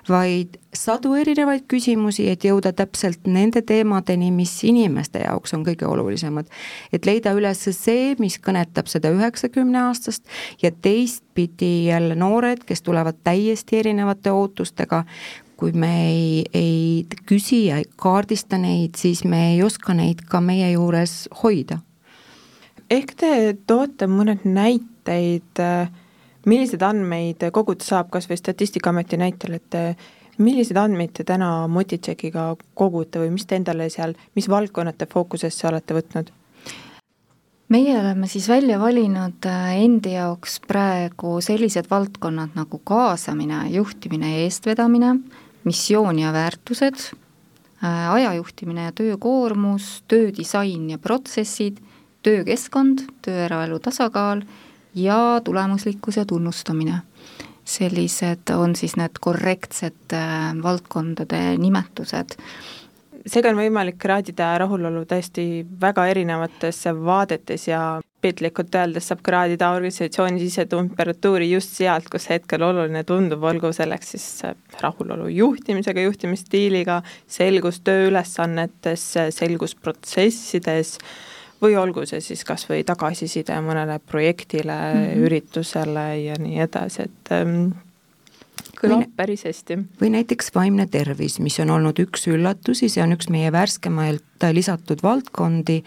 vaid 0.09 0.57
sadu 0.75 1.15
erinevaid 1.17 1.65
küsimusi, 1.71 2.27
et 2.29 2.45
jõuda 2.45 2.73
täpselt 2.75 3.27
nende 3.27 3.61
teemadeni, 3.65 4.29
mis 4.35 4.53
inimeste 4.67 5.23
jaoks 5.23 5.55
on 5.57 5.65
kõige 5.65 5.87
olulisemad. 5.87 6.47
et 6.93 7.05
leida 7.05 7.33
üles 7.33 7.65
see, 7.71 8.15
mis 8.19 8.39
kõnetab 8.39 8.87
seda 8.87 9.11
üheksakümne 9.15 9.79
aastast 9.87 10.23
ja 10.61 10.71
teistpidi 10.71 11.89
jälle 11.89 12.15
noored, 12.15 12.63
kes 12.65 12.81
tulevad 12.81 13.15
täiesti 13.23 13.79
erinevate 13.79 14.31
ootustega, 14.31 15.05
kui 15.59 15.71
me 15.71 15.91
ei, 16.07 16.45
ei 16.53 17.05
küsi 17.27 17.65
ja 17.67 17.77
ei 17.77 17.85
kaardista 17.95 18.57
neid, 18.57 18.95
siis 18.95 19.23
me 19.23 19.53
ei 19.53 19.63
oska 19.63 19.93
neid 19.93 20.23
ka 20.29 20.41
meie 20.41 20.71
juures 20.71 21.27
hoida. 21.43 21.79
Ehk 22.89 23.15
te 23.15 23.31
toote 23.67 24.07
mõned 24.07 24.45
näiteid 24.45 25.61
äh, 25.63 25.89
milliseid 26.49 26.83
andmeid 26.85 27.43
koguda 27.53 27.85
saab, 27.85 28.09
kas 28.13 28.29
või 28.29 28.39
Statistikaameti 28.39 29.19
näitel, 29.19 29.57
et 29.59 29.77
eh, 29.77 30.09
milliseid 30.39 30.79
andmeid 30.79 31.13
te 31.17 31.25
täna 31.27 31.67
Motitšekiga 31.71 32.51
kogute 32.79 33.21
või 33.23 33.33
mis 33.35 33.47
te 33.47 33.59
endale 33.59 33.89
seal, 33.93 34.15
mis 34.37 34.49
valdkonnad 34.51 34.99
te 34.99 35.09
fookusesse 35.09 35.67
olete 35.71 35.97
võtnud? 35.97 36.35
meie 37.69 37.91
oleme 37.99 38.25
siis 38.25 38.47
välja 38.49 38.79
valinud 38.81 39.45
eh, 39.45 39.83
endi 39.83 40.15
jaoks 40.15 40.59
praegu 40.67 41.37
sellised 41.45 41.89
valdkonnad 41.91 42.55
nagu 42.57 42.81
kaasamine, 42.83 43.67
juhtimine 43.75 44.31
ja 44.31 44.45
eestvedamine, 44.47 45.15
missioon 45.67 46.19
ja 46.19 46.31
väärtused, 46.33 47.11
ajajuhtimine 47.83 48.87
ja 48.87 48.91
töökoormus, 48.91 50.01
töödisain 50.07 50.89
ja 50.89 50.97
protsessid, 50.97 51.77
töökeskkond, 52.23 53.05
tööeraelu 53.25 53.79
tasakaal 53.79 54.41
ja 54.95 55.41
tulemuslikkuse 55.43 56.25
tunnustamine. 56.25 57.01
sellised 57.69 58.49
on 58.49 58.75
siis 58.75 58.95
need 58.97 59.19
korrektsed 59.21 60.13
äh, 60.13 60.55
valdkondade 60.63 61.57
nimetused 61.57 62.33
seega 63.27 63.51
on 63.51 63.59
võimalik 63.59 63.97
kraadida 64.01 64.51
rahulolu 64.61 65.03
tõesti 65.09 65.63
väga 65.81 66.05
erinevates 66.11 66.81
vaadetes 67.03 67.67
ja 67.67 67.81
piltlikult 68.23 68.75
öeldes 68.75 69.07
saab 69.09 69.21
kraadida 69.23 69.69
organisatsiooni 69.75 70.41
sisetemperatuuri 70.41 71.49
just 71.51 71.77
sealt, 71.77 72.09
kus 72.11 72.27
hetkel 72.31 72.63
oluline 72.67 73.03
tundub, 73.07 73.43
olgu 73.47 73.71
selleks 73.75 74.13
siis 74.15 74.27
rahulolu 74.81 75.29
juhtimisega, 75.31 76.03
juhtimisstiiliga, 76.07 76.99
selgus 77.27 77.79
tööülesannetes, 77.87 79.05
selgus 79.35 79.75
protsessides 79.75 80.97
või 81.61 81.75
olgu 81.79 82.05
see 82.09 82.21
siis 82.23 82.45
kas 82.47 82.65
või 82.69 82.83
tagasiside 82.87 83.57
mõnele 83.65 83.99
projektile 83.99 84.77
mm, 84.77 85.03
-hmm. 85.03 85.27
üritusele 85.27 86.07
ja 86.23 86.39
nii 86.39 86.59
edasi, 86.65 87.07
et 87.09 87.31
ähm, 87.35 87.71
kõlab 88.79 89.03
või, 89.03 89.11
päris 89.15 89.43
hästi. 89.47 89.77
või 90.01 90.11
näiteks 90.15 90.53
vaimne 90.55 90.87
tervis, 90.87 91.39
mis 91.43 91.59
on 91.59 91.73
olnud 91.75 91.99
üks 91.99 92.27
üllatusi, 92.31 92.89
see 92.89 93.03
on 93.03 93.13
üks 93.15 93.29
meie 93.29 93.51
värskemalt 93.51 94.47
lisatud 94.55 95.03
valdkondi 95.03 95.81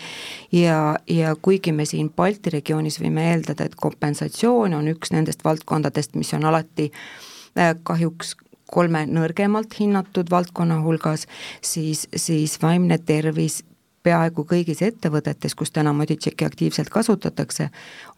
ja, 0.52 0.96
ja 1.08 1.34
kuigi 1.42 1.72
me 1.72 1.86
siin 1.88 2.10
Balti 2.10 2.52
regioonis 2.52 3.00
võime 3.00 3.30
eeldada, 3.32 3.64
et 3.64 3.76
kompensatsioon 3.76 4.74
on 4.76 4.88
üks 4.92 5.12
nendest 5.12 5.44
valdkondadest, 5.44 6.16
mis 6.20 6.32
on 6.36 6.44
alati 6.44 6.90
äh, 6.92 7.74
kahjuks 7.82 8.36
kolme 8.72 9.04
nõrgemalt 9.06 9.74
hinnatud 9.76 10.30
valdkonna 10.32 10.80
hulgas, 10.84 11.26
siis, 11.60 12.06
siis 12.16 12.56
vaimne 12.62 12.98
tervis 12.98 13.62
peaaegu 14.02 14.46
kõigis 14.48 14.82
ettevõtetes, 14.82 15.54
kus 15.54 15.70
täna 15.70 15.92
Moditšeki 15.92 16.44
aktiivselt 16.44 16.90
kasutatakse, 16.90 17.68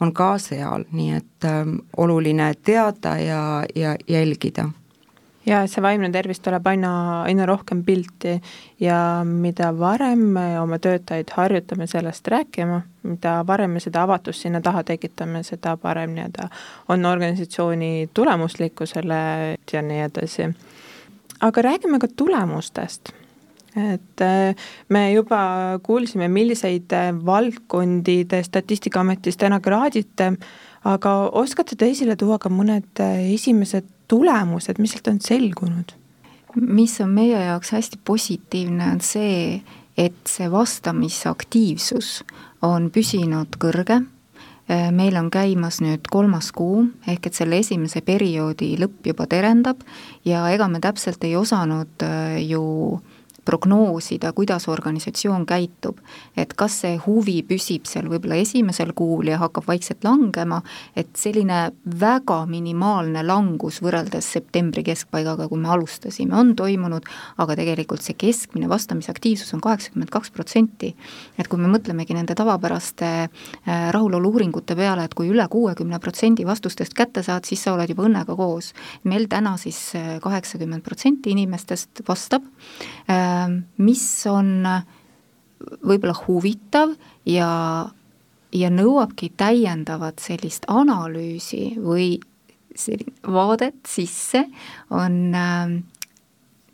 on 0.01 0.12
ka 0.12 0.35
seal, 0.38 0.87
nii 0.92 1.18
et 1.18 1.49
ähm, 1.49 1.77
oluline 1.97 2.53
teada 2.64 3.18
ja, 3.18 3.42
ja 3.75 3.97
jälgida 4.09 4.70
ja 5.47 5.64
see 5.68 5.83
vaimne 5.83 6.09
tervis 6.12 6.40
tuleb 6.40 6.66
aina, 6.66 6.90
aina 7.23 7.47
rohkem 7.47 7.83
pilti 7.85 8.38
ja 8.81 8.99
mida 9.29 9.70
varem 9.79 10.23
me 10.37 10.44
oma 10.61 10.79
töötajaid 10.79 11.33
harjutame 11.37 11.87
sellest 11.87 12.29
rääkima, 12.29 12.81
mida 13.03 13.37
varem 13.47 13.77
me 13.77 13.83
seda 13.85 14.05
avatust 14.09 14.44
sinna 14.44 14.61
taha 14.64 14.85
tekitame, 14.85 15.42
seda 15.44 15.77
parem 15.77 16.14
nii-öelda 16.16 16.49
on 16.88 17.05
organisatsiooni 17.07 18.11
tulemuslikkusele 18.14 19.20
ja 19.73 19.83
nii 19.83 20.01
edasi. 20.09 20.49
aga 21.40 21.62
räägime 21.62 21.99
ka 21.99 22.09
tulemustest 22.16 23.12
et 23.76 24.20
äh, 24.20 24.54
me 24.88 25.12
juba 25.12 25.78
kuulsime, 25.82 26.28
milliseid 26.28 26.92
äh, 26.94 27.10
valdkondi 27.26 28.24
te 28.30 28.42
Statistikaametis 28.42 29.38
täna 29.40 29.60
kraadite, 29.60 30.32
aga 30.87 31.14
oskate 31.34 31.76
te 31.76 31.90
esile 31.90 32.16
tuua 32.20 32.38
ka 32.42 32.52
mõned 32.52 33.02
äh, 33.02 33.26
esimesed 33.34 33.88
tulemused, 34.08 34.78
mis 34.78 34.94
sealt 34.94 35.12
on 35.14 35.20
selgunud? 35.22 35.98
mis 36.54 36.92
on 37.02 37.10
meie 37.10 37.34
jaoks 37.34 37.72
hästi 37.74 37.98
positiivne, 38.06 38.92
on 38.94 39.00
see, 39.02 39.56
et 39.98 40.20
see 40.30 40.46
vastamisaktiivsus 40.46 42.20
on 42.62 42.92
püsinud 42.94 43.56
kõrge, 43.58 43.96
meil 44.94 45.18
on 45.18 45.32
käimas 45.34 45.80
nüüd 45.82 46.06
kolmas 46.14 46.52
kuu, 46.54 46.84
ehk 47.10 47.26
et 47.26 47.34
selle 47.34 47.58
esimese 47.58 48.04
perioodi 48.06 48.70
lõpp 48.78 49.10
juba 49.10 49.26
terendab 49.26 49.82
ja 50.24 50.44
ega 50.54 50.70
me 50.70 50.78
täpselt 50.78 51.26
ei 51.26 51.34
osanud 51.34 52.06
ju 52.46 52.62
äh, 52.94 53.13
prognoosida, 53.44 54.33
kuidas 54.33 54.68
organisatsioon 54.68 55.46
käitub. 55.46 55.98
et 56.37 56.54
kas 56.54 56.80
see 56.80 56.96
huvi 57.07 57.42
püsib 57.46 57.87
seal 57.87 58.09
võib-olla 58.11 58.38
esimesel 58.40 58.92
kuul 58.96 59.28
ja 59.30 59.38
hakkab 59.38 59.66
vaikselt 59.68 60.04
langema, 60.04 60.61
et 60.96 61.09
selline 61.16 61.72
väga 62.00 62.40
minimaalne 62.50 63.22
langus 63.26 63.80
võrreldes 63.85 64.26
septembri 64.37 64.83
keskpaigaga, 64.87 65.48
kui 65.48 65.61
me 65.61 65.68
alustasime, 65.74 66.35
on 66.37 66.54
toimunud, 66.57 67.07
aga 67.38 67.57
tegelikult 67.61 68.02
see 68.02 68.16
keskmine 68.18 68.68
vastamisaktiivsus 68.68 69.54
on 69.54 69.62
kaheksakümmend 69.64 70.11
kaks 70.11 70.30
protsenti. 70.30 70.94
et 71.38 71.48
kui 71.48 71.59
me 71.59 71.68
mõtlemegi 71.68 72.14
nende 72.14 72.35
tavapäraste 72.35 73.11
äh, 73.28 73.90
rahulolu-uuringute 73.94 74.76
peale, 74.76 75.04
et 75.04 75.14
kui 75.14 75.28
üle 75.28 75.46
kuuekümne 75.50 75.98
protsendi 76.00 76.46
vastustest 76.46 76.94
kätte 76.94 77.22
saad, 77.22 77.44
siis 77.44 77.62
sa 77.62 77.74
oled 77.74 77.88
juba 77.88 78.09
õnnega 78.09 78.37
koos. 78.37 78.72
meil 79.04 79.28
täna 79.28 79.57
siis 79.57 79.94
äh, 79.94 80.18
kaheksakümmend 80.20 80.83
protsenti 80.83 81.30
inimestest 81.30 82.02
vastab 82.09 82.42
äh, 83.11 83.34
mis 83.77 84.05
on 84.31 84.68
võib-olla 85.85 86.14
huvitav 86.27 86.94
ja, 87.29 87.51
ja 88.53 88.70
nõuabki 88.70 89.33
täiendavat 89.37 90.23
sellist 90.23 90.68
analüüsi 90.68 91.75
või 91.81 92.18
vaadet 93.23 93.87
sisse, 93.87 94.44
on 94.90 95.35
äh, 95.38 95.75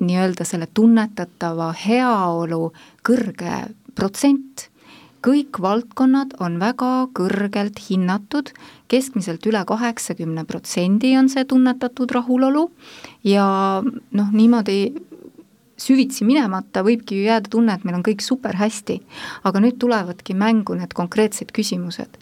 nii-öelda 0.01 0.47
selle 0.49 0.69
tunnetatava 0.75 1.71
heaolu 1.77 2.71
kõrge 3.07 3.63
protsent. 3.95 4.69
Kõik 5.21 5.59
valdkonnad 5.61 6.39
on 6.41 6.57
väga 6.63 7.11
kõrgelt 7.13 7.83
hinnatud, 7.91 8.55
keskmiselt 8.89 9.45
üle 9.45 9.61
kaheksakümne 9.69 10.47
protsendi 10.49 11.13
on 11.21 11.29
see 11.29 11.45
tunnetatud 11.45 12.09
rahulolu. 12.17 12.71
Ja 13.29 13.45
noh, 13.85 14.31
niimoodi 14.33 14.95
süvitsi 15.81 16.27
minemata 16.29 16.85
võibki 16.87 17.19
ju 17.19 17.27
jääda 17.29 17.51
tunne, 17.53 17.75
et 17.75 17.85
meil 17.87 17.99
on 17.99 18.07
kõik 18.07 18.25
super 18.25 18.57
hästi. 18.61 19.01
aga 19.45 19.61
nüüd 19.61 19.79
tulevadki 19.81 20.35
mängu 20.35 20.77
need 20.77 20.95
konkreetsed 20.95 21.53
küsimused. 21.57 22.19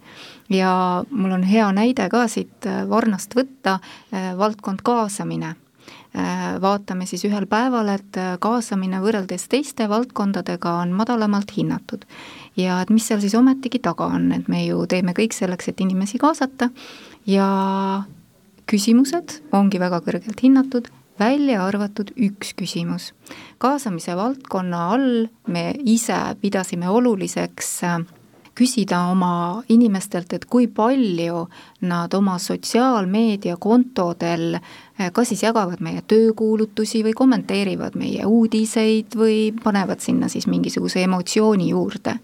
ja 0.49 1.05
mul 1.11 1.33
on 1.33 1.43
hea 1.43 1.71
näide 1.73 2.09
ka 2.09 2.27
siit 2.29 2.67
äh, 2.67 2.89
Varnast 2.89 3.35
võtta, 3.35 3.81
äh, 4.13 4.37
valdkond 4.39 4.83
kaasamine 4.83 5.55
äh, 5.55 6.61
vaatame 6.61 7.07
siis 7.07 7.25
ühel 7.25 7.47
päeval, 7.47 7.89
et 7.89 8.17
kaasamine 8.41 9.01
võrreldes 9.01 9.49
teiste 9.49 9.89
valdkondadega 9.89 10.79
on 10.83 10.93
madalamalt 10.93 11.57
hinnatud. 11.57 12.05
ja 12.57 12.81
et 12.83 12.91
mis 12.91 13.07
seal 13.07 13.21
siis 13.21 13.35
ometigi 13.35 13.79
taga 13.79 14.07
on, 14.07 14.33
et 14.33 14.49
me 14.49 14.65
ju 14.67 14.87
teeme 14.87 15.13
kõik 15.13 15.33
selleks, 15.33 15.69
et 15.69 15.81
inimesi 15.81 16.19
kaasata 16.19 16.71
ja 17.27 17.49
küsimused 18.69 19.41
ongi 19.53 19.81
väga 19.81 20.01
kõrgelt 20.05 20.43
hinnatud, 20.43 20.89
välja 21.21 21.67
arvatud 21.67 22.11
üks 22.17 22.55
küsimus. 22.55 23.13
kaasamise 23.59 24.17
valdkonna 24.17 24.93
all 24.93 25.27
me 25.47 25.75
ise 25.85 26.19
pidasime 26.41 26.89
oluliseks 26.89 27.85
äh, 27.85 27.99
küsida 28.59 29.05
oma 29.13 29.63
inimestelt, 29.71 30.33
et 30.35 30.45
kui 30.51 30.67
palju 30.67 31.45
nad 31.87 32.15
oma 32.15 32.39
sotsiaalmeediakontodel 32.43 34.59
eh, 34.59 35.11
kas 35.15 35.29
siis 35.33 35.43
jagavad 35.47 35.81
meie 35.85 36.03
töökuulutusi 36.11 37.05
või 37.07 37.15
kommenteerivad 37.19 37.95
meie 37.99 38.27
uudiseid 38.27 39.07
või 39.19 39.53
panevad 39.63 40.01
sinna 40.05 40.29
siis 40.33 40.47
mingisuguse 40.51 41.03
emotsiooni 41.07 41.69
juurde. 41.71 42.15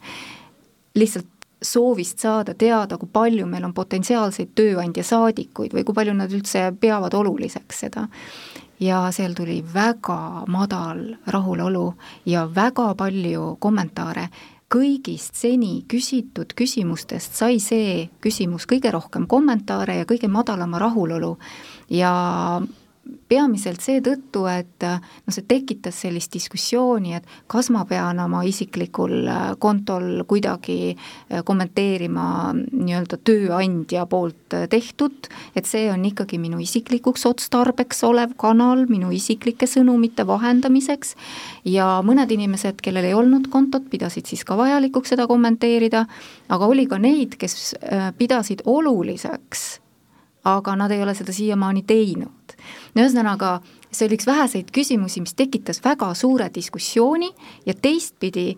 lihtsalt 0.94 1.26
soovist 1.64 2.18
saada 2.18 2.54
teada, 2.54 2.98
kui 2.98 3.08
palju 3.12 3.46
meil 3.48 3.64
on 3.64 3.74
potentsiaalseid 3.74 4.48
tööandja 4.54 5.04
saadikuid 5.04 5.74
või 5.74 5.84
kui 5.84 5.96
palju 5.96 6.14
nad 6.14 6.32
üldse 6.32 6.72
peavad 6.80 7.14
oluliseks 7.14 7.80
seda. 7.86 8.08
Ja 8.80 9.10
seal 9.12 9.34
tuli 9.34 9.60
väga 9.74 10.44
madal 10.48 11.16
rahulolu 11.26 11.94
ja 12.26 12.46
väga 12.54 12.94
palju 12.94 13.56
kommentaare. 13.60 14.28
Kõigist 14.74 15.36
seni 15.38 15.84
küsitud 15.88 16.54
küsimustest 16.56 17.36
sai 17.38 17.60
see 17.62 18.08
küsimus 18.24 18.66
kõige 18.66 18.90
rohkem 18.90 19.28
kommentaare 19.30 20.00
ja 20.00 20.06
kõige 20.08 20.28
madalama 20.28 20.80
rahulolu. 20.82 21.36
Ja 21.88 22.14
peamiselt 23.28 23.82
seetõttu, 23.84 24.44
et 24.50 24.84
noh, 24.84 25.32
see 25.32 25.44
tekitas 25.48 25.96
sellist 26.04 26.32
diskussiooni, 26.34 27.14
et 27.18 27.28
kas 27.50 27.70
ma 27.74 27.84
pean 27.88 28.20
oma 28.22 28.42
isiklikul 28.46 29.28
äh, 29.28 29.42
kontol 29.60 30.24
kuidagi 30.28 30.94
äh, 30.94 31.42
kommenteerima 31.46 32.54
nii-öelda 32.54 33.18
tööandja 33.24 34.06
poolt 34.10 34.56
äh, 34.56 34.66
tehtut, 34.72 35.28
et 35.56 35.68
see 35.68 35.88
on 35.92 36.04
ikkagi 36.08 36.38
minu 36.42 36.60
isiklikuks 36.62 37.26
otstarbeks 37.30 38.04
olev 38.08 38.36
kanal 38.40 38.86
minu 38.90 39.12
isiklike 39.14 39.68
sõnumite 39.70 40.26
vahendamiseks. 40.28 41.14
Ja 41.68 42.00
mõned 42.04 42.32
inimesed, 42.34 42.80
kellel 42.84 43.08
ei 43.08 43.16
olnud 43.16 43.48
kontot, 43.52 43.88
pidasid 43.90 44.28
siis 44.30 44.44
ka 44.44 44.58
vajalikuks 44.60 45.14
seda 45.14 45.28
kommenteerida, 45.30 46.04
aga 46.52 46.68
oli 46.68 46.88
ka 46.90 47.00
neid, 47.00 47.38
kes 47.40 47.74
pidasid 48.18 48.64
oluliseks 48.68 49.83
aga 50.44 50.76
nad 50.76 50.90
ei 50.90 51.02
ole 51.02 51.14
seda 51.14 51.32
siiamaani 51.32 51.82
teinud. 51.86 52.56
ühesõnaga, 52.96 53.60
see 53.90 54.06
oli 54.06 54.18
üks 54.18 54.26
väheseid 54.26 54.70
küsimusi, 54.74 55.20
mis 55.20 55.34
tekitas 55.34 55.80
väga 55.84 56.12
suure 56.14 56.50
diskussiooni 56.54 57.30
ja 57.66 57.74
teistpidi 57.74 58.56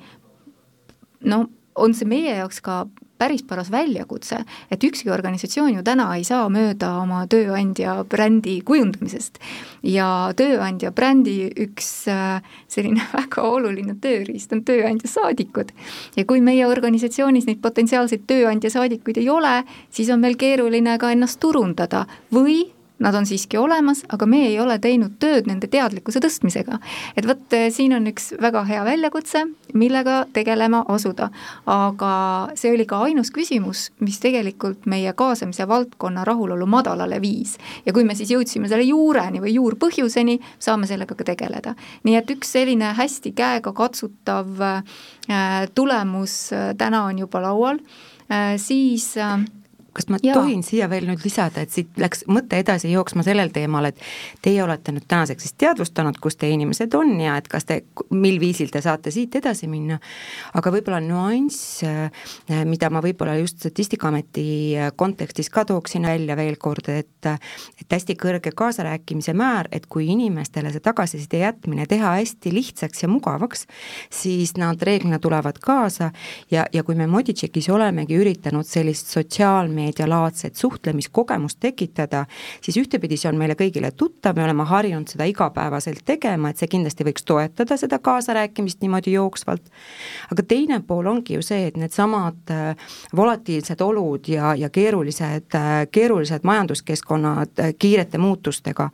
no 1.24 1.46
on 1.74 1.94
see 1.94 2.08
meie 2.08 2.36
jaoks 2.36 2.60
ka 2.60 2.86
päris 3.18 3.42
paras 3.42 3.70
väljakutse, 3.72 4.38
et 4.70 4.84
ükski 4.84 5.10
organisatsioon 5.10 5.74
ju 5.74 5.82
täna 5.86 6.08
ei 6.16 6.24
saa 6.24 6.48
mööda 6.52 6.92
oma 7.00 7.24
tööandja 7.30 8.02
brändi 8.08 8.60
kujundamisest. 8.64 9.38
ja 9.82 10.32
tööandja 10.36 10.90
brändi 10.92 11.50
üks 11.66 12.08
äh, 12.08 12.42
selline 12.68 13.02
väga 13.16 13.42
oluline 13.42 13.96
tööriist 14.00 14.52
on 14.52 14.64
tööandja 14.64 15.08
saadikud. 15.08 15.72
ja 16.16 16.24
kui 16.24 16.40
meie 16.40 16.66
organisatsioonis 16.66 17.46
neid 17.46 17.60
potentsiaalseid 17.62 18.26
tööandja 18.26 18.70
saadikuid 18.70 19.18
ei 19.18 19.28
ole, 19.28 19.62
siis 19.90 20.10
on 20.10 20.20
meil 20.20 20.36
keeruline 20.36 20.98
ka 20.98 21.10
ennast 21.12 21.40
turundada 21.40 22.06
või 22.32 22.75
Nad 22.98 23.14
on 23.14 23.26
siiski 23.26 23.58
olemas, 23.60 24.04
aga 24.08 24.26
me 24.26 24.38
ei 24.46 24.54
ole 24.60 24.78
teinud 24.80 25.18
tööd 25.20 25.44
nende 25.50 25.68
teadlikkuse 25.68 26.20
tõstmisega. 26.24 26.78
et 27.16 27.26
vot 27.28 27.52
eh, 27.52 27.68
siin 27.70 27.92
on 27.92 28.06
üks 28.08 28.30
väga 28.40 28.62
hea 28.64 28.84
väljakutse, 28.84 29.42
millega 29.74 30.24
tegelema 30.32 30.84
asuda. 30.88 31.28
aga 31.66 32.12
see 32.54 32.72
oli 32.72 32.86
ka 32.86 33.02
ainus 33.04 33.30
küsimus, 33.30 33.90
mis 34.00 34.16
tegelikult 34.20 34.86
meie 34.86 35.12
kaasamise 35.12 35.68
valdkonna 35.68 36.24
rahulolu 36.24 36.66
madalale 36.66 37.20
viis. 37.20 37.58
ja 37.86 37.92
kui 37.92 38.04
me 38.04 38.14
siis 38.14 38.32
jõudsime 38.32 38.68
selle 38.68 38.88
juureni 38.88 39.44
või 39.44 39.52
juurpõhjuseni, 39.58 40.40
saame 40.58 40.86
sellega 40.86 41.14
ka 41.14 41.24
tegeleda. 41.24 41.74
nii 42.04 42.16
et 42.16 42.30
üks 42.30 42.56
selline 42.56 42.94
hästi 42.96 43.32
käegakatsutav 43.36 44.60
äh, 44.62 45.68
tulemus 45.74 46.52
äh, 46.52 46.72
täna 46.78 47.04
on 47.04 47.18
juba 47.18 47.42
laual, 47.42 47.78
siis 48.56 49.14
kas 49.96 50.10
ma 50.12 50.20
ja. 50.22 50.34
tohin 50.36 50.62
siia 50.66 50.88
veel 50.92 51.06
nüüd 51.08 51.24
lisada, 51.24 51.64
et 51.64 51.72
siit 51.72 51.96
läks 52.00 52.26
mõte 52.28 52.58
edasi 52.60 52.90
jooksma 52.92 53.24
sellel 53.26 53.52
teemal, 53.54 53.88
et 53.88 54.02
teie 54.44 54.60
olete 54.64 54.92
nüüd 54.92 55.06
tänaseks 55.08 55.46
siis 55.46 55.56
teadvustanud, 55.60 56.18
kus 56.22 56.36
teie 56.36 56.52
inimesed 56.56 56.92
on 56.98 57.14
ja 57.20 57.38
et 57.40 57.48
kas 57.48 57.64
te, 57.68 57.80
mil 58.12 58.38
viisil 58.42 58.68
te 58.72 58.82
saate 58.84 59.12
siit 59.14 59.34
edasi 59.40 59.68
minna, 59.70 59.98
aga 60.58 60.72
võib-olla 60.74 61.00
nüanss, 61.04 61.80
äh, 61.86 62.10
mida 62.68 62.90
ma 62.92 63.02
võib-olla 63.04 63.38
just 63.40 63.64
Statistikaameti 63.66 64.46
äh, 64.76 64.92
kontekstis 64.96 65.48
ka 65.50 65.64
tooksin 65.68 66.04
välja 66.06 66.36
veel 66.38 66.60
kord, 66.60 66.90
et 66.92 67.06
et 67.26 67.90
hästi 67.90 68.14
kõrge 68.20 68.52
kaasarääkimise 68.54 69.32
määr, 69.34 69.66
et 69.74 69.88
kui 69.90 70.06
inimestele 70.12 70.70
see 70.70 70.84
tagasiside 70.84 71.40
jätmine 71.40 71.88
teha 71.90 72.12
hästi 72.20 72.52
lihtsaks 72.54 73.02
ja 73.02 73.08
mugavaks, 73.10 73.64
siis 74.12 74.54
nad 74.60 74.82
reeglina 74.86 75.18
tulevad 75.18 75.58
kaasa 75.58 76.12
ja, 76.50 76.66
ja 76.72 76.84
kui 76.86 76.94
me 76.94 77.08
Moditšekis 77.10 77.66
olemegi 77.74 78.14
üritanud 78.20 78.68
sellist 78.68 79.10
sotsiaalmeedia 79.10 79.85
meedialaadset 79.86 80.56
suhtlemiskogemust 80.56 81.60
tekitada, 81.60 82.26
siis 82.60 82.76
ühtepidi 82.80 83.18
see 83.20 83.30
on 83.30 83.38
meile 83.40 83.56
kõigile 83.58 83.92
tuttav, 83.96 84.36
me 84.36 84.44
oleme 84.44 84.66
harjunud 84.66 85.08
seda 85.10 85.26
igapäevaselt 85.30 86.04
tegema, 86.04 86.50
et 86.50 86.60
see 86.60 86.70
kindlasti 86.70 87.06
võiks 87.06 87.24
toetada 87.26 87.76
seda 87.80 87.98
kaasarääkimist 88.02 88.82
niimoodi 88.82 89.14
jooksvalt, 89.16 89.70
aga 90.32 90.42
teine 90.48 90.80
pool 90.86 91.06
ongi 91.10 91.36
ju 91.36 91.44
see, 91.44 91.66
et 91.70 91.76
needsamad 91.80 92.52
äh, 92.52 92.92
volatiilsed 93.16 93.80
olud 93.84 94.28
ja, 94.28 94.54
ja 94.58 94.70
keerulised, 94.70 95.54
äh, 95.54 95.74
keerulised 95.92 96.46
majanduskeskkonnad 96.46 97.62
äh, 97.62 97.74
kiirete 97.78 98.18
muutustega, 98.18 98.90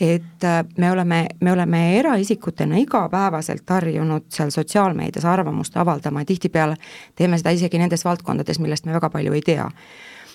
et 0.00 0.46
me 0.78 0.90
oleme, 0.92 1.26
me 1.40 1.52
oleme 1.52 1.82
eraisikutena 1.98 2.78
igapäevaselt 2.78 3.70
harjunud 3.70 4.28
seal 4.32 4.50
sotsiaalmeedias 4.54 5.24
arvamust 5.24 5.76
avaldama 5.76 6.22
ja 6.22 6.30
tihtipeale 6.30 6.76
teeme 7.16 7.38
seda 7.38 7.54
isegi 7.56 7.78
nendes 7.78 8.04
valdkondades, 8.04 8.60
millest 8.62 8.86
me 8.86 8.94
väga 8.96 9.10
palju 9.10 9.34
ei 9.34 9.42
tea 9.44 9.66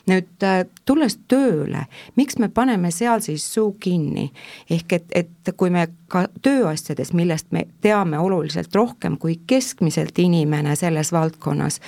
nüüd 0.10 0.44
äh, 0.44 0.64
tulles 0.86 1.16
tööle, 1.32 1.86
miks 2.20 2.38
me 2.42 2.50
paneme 2.50 2.92
seal 2.92 3.22
siis 3.24 3.46
suu 3.54 3.72
kinni? 3.80 4.32
ehk 4.70 4.94
et, 4.98 5.06
et 5.16 5.54
kui 5.58 5.72
me 5.74 5.88
ka 6.12 6.26
tööasjades, 6.46 7.14
millest 7.14 7.50
me 7.56 7.66
teame 7.82 8.20
oluliselt 8.20 8.76
rohkem 8.76 9.18
kui 9.18 9.40
keskmiselt 9.48 10.20
inimene 10.20 10.76
selles 10.80 11.12
valdkonnas, 11.16 11.80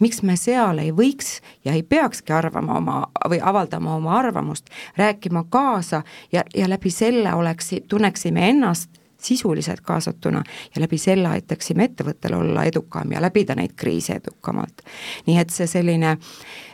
miks 0.00 0.22
me 0.22 0.36
seal 0.36 0.82
ei 0.82 0.92
võiks 0.92 1.40
ja 1.64 1.72
ei 1.72 1.82
peakski 1.82 2.32
arvama 2.32 2.78
oma 2.78 2.98
või 3.28 3.40
avaldama 3.42 3.96
oma 3.96 4.18
arvamust, 4.20 4.70
rääkima 4.96 5.44
kaasa 5.50 6.02
ja, 6.32 6.44
ja 6.54 6.68
läbi 6.68 6.90
selle 6.90 7.34
oleks, 7.34 7.74
tunneksime 7.88 8.48
ennast 8.50 9.01
sisuliselt 9.24 9.80
kaasatuna 9.80 10.42
ja 10.74 10.82
läbi 10.82 10.98
selle 10.98 11.28
aitaksime 11.28 11.84
ettevõttel 11.84 12.34
olla 12.34 12.64
edukam 12.64 13.12
ja 13.12 13.22
läbida 13.22 13.54
neid 13.54 13.74
kriise 13.76 14.18
edukamalt. 14.20 14.82
nii 15.26 15.38
et 15.38 15.50
see 15.50 15.66
selline, 15.66 16.16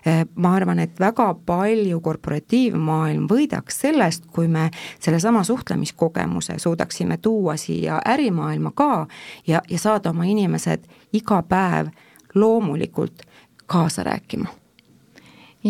eh, 0.07 0.25
ma 0.35 0.55
arvan, 0.55 0.79
et 0.79 1.01
väga 1.01 1.35
palju 1.47 2.01
korporatiivmaailm 2.01 3.27
võidaks 3.31 3.81
sellest, 3.81 4.27
kui 4.27 4.49
me 4.49 4.71
sellesama 5.01 5.45
suhtlemiskogemuse 5.45 6.59
suudaksime 6.59 7.17
tuua 7.17 7.57
siia 7.57 8.01
ärimaailma 8.07 8.73
ka 8.75 9.07
ja, 9.47 9.63
ja 9.71 9.79
saada 9.79 10.11
oma 10.11 10.25
inimesed 10.25 10.87
iga 11.13 11.43
päev 11.43 11.93
loomulikult 12.35 13.23
kaasa 13.67 14.03
rääkima 14.03 14.68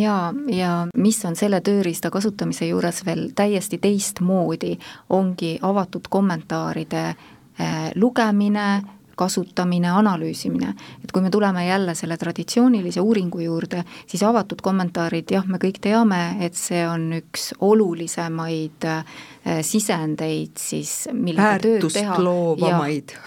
jaa, 0.01 0.35
ja 0.53 0.73
mis 0.97 1.19
on 1.25 1.37
selle 1.37 1.61
tööriista 1.65 2.11
kasutamise 2.11 2.69
juures 2.69 3.03
veel 3.07 3.31
täiesti 3.37 3.79
teistmoodi, 3.83 4.77
ongi 5.11 5.57
avatud 5.63 6.09
kommentaaride 6.11 7.03
äh, 7.09 7.91
lugemine, 7.95 8.69
kasutamine, 9.19 9.91
analüüsimine. 9.91 10.75
et 11.05 11.13
kui 11.13 11.23
me 11.23 11.31
tuleme 11.31 11.67
jälle 11.67 11.95
selle 11.99 12.17
traditsioonilise 12.17 13.01
uuringu 13.01 13.41
juurde, 13.43 13.83
siis 14.07 14.23
avatud 14.23 14.63
kommentaarid, 14.63 15.31
jah, 15.35 15.47
me 15.47 15.59
kõik 15.59 15.81
teame, 15.83 16.23
et 16.47 16.55
see 16.55 16.85
on 16.87 17.11
üks 17.19 17.51
olulisemaid 17.61 18.87
äh, 18.87 19.05
sisendeid 19.63 20.55
siis, 20.59 21.09
millega 21.13 21.59
tööd 21.63 21.89
teha. 21.93 22.19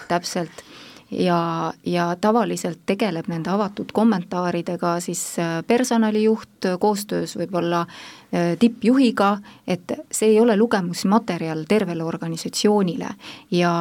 täpselt 0.08 0.64
ja, 1.12 1.72
ja 1.86 2.16
tavaliselt 2.20 2.78
tegeleb 2.86 3.28
nende 3.28 3.50
avatud 3.50 3.92
kommentaaridega 3.92 5.00
siis 5.00 5.38
äh, 5.38 5.60
personalijuht 5.66 6.68
koostöös 6.80 7.36
võib-olla 7.36 7.80
äh, 7.80 8.56
tippjuhiga, 8.58 9.36
et 9.66 9.92
see 10.10 10.32
ei 10.32 10.40
ole 10.40 10.56
lugemusmaterjal 10.56 11.64
tervele 11.68 12.04
organisatsioonile. 12.04 13.08
ja 13.50 13.72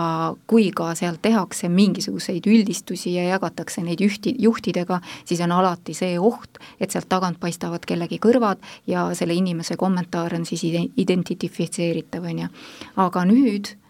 kui 0.48 0.72
ka 0.76 0.96
seal 0.96 1.18
tehakse 1.22 1.70
mingisuguseid 1.70 2.48
üldistusi 2.48 3.16
ja 3.16 3.24
jagatakse 3.24 3.84
neid 3.84 4.02
juhti, 4.02 4.36
juhtidega, 4.40 5.02
siis 5.26 5.42
on 5.42 5.52
alati 5.52 5.94
see 5.94 6.20
oht, 6.20 6.60
et 6.80 6.92
sealt 6.92 7.10
tagant 7.10 7.40
paistavad 7.40 7.86
kellegi 7.86 8.20
kõrvad 8.20 8.60
ja 8.88 9.10
selle 9.16 9.34
inimese 9.34 9.78
kommentaar 9.78 10.36
on 10.36 10.46
siis 10.46 10.66
identifitseeritav, 10.98 12.26
on 12.26 12.46
ju. 12.46 12.50
aga 12.96 13.26
nüüd 13.26 13.76
Äh, 13.76 13.81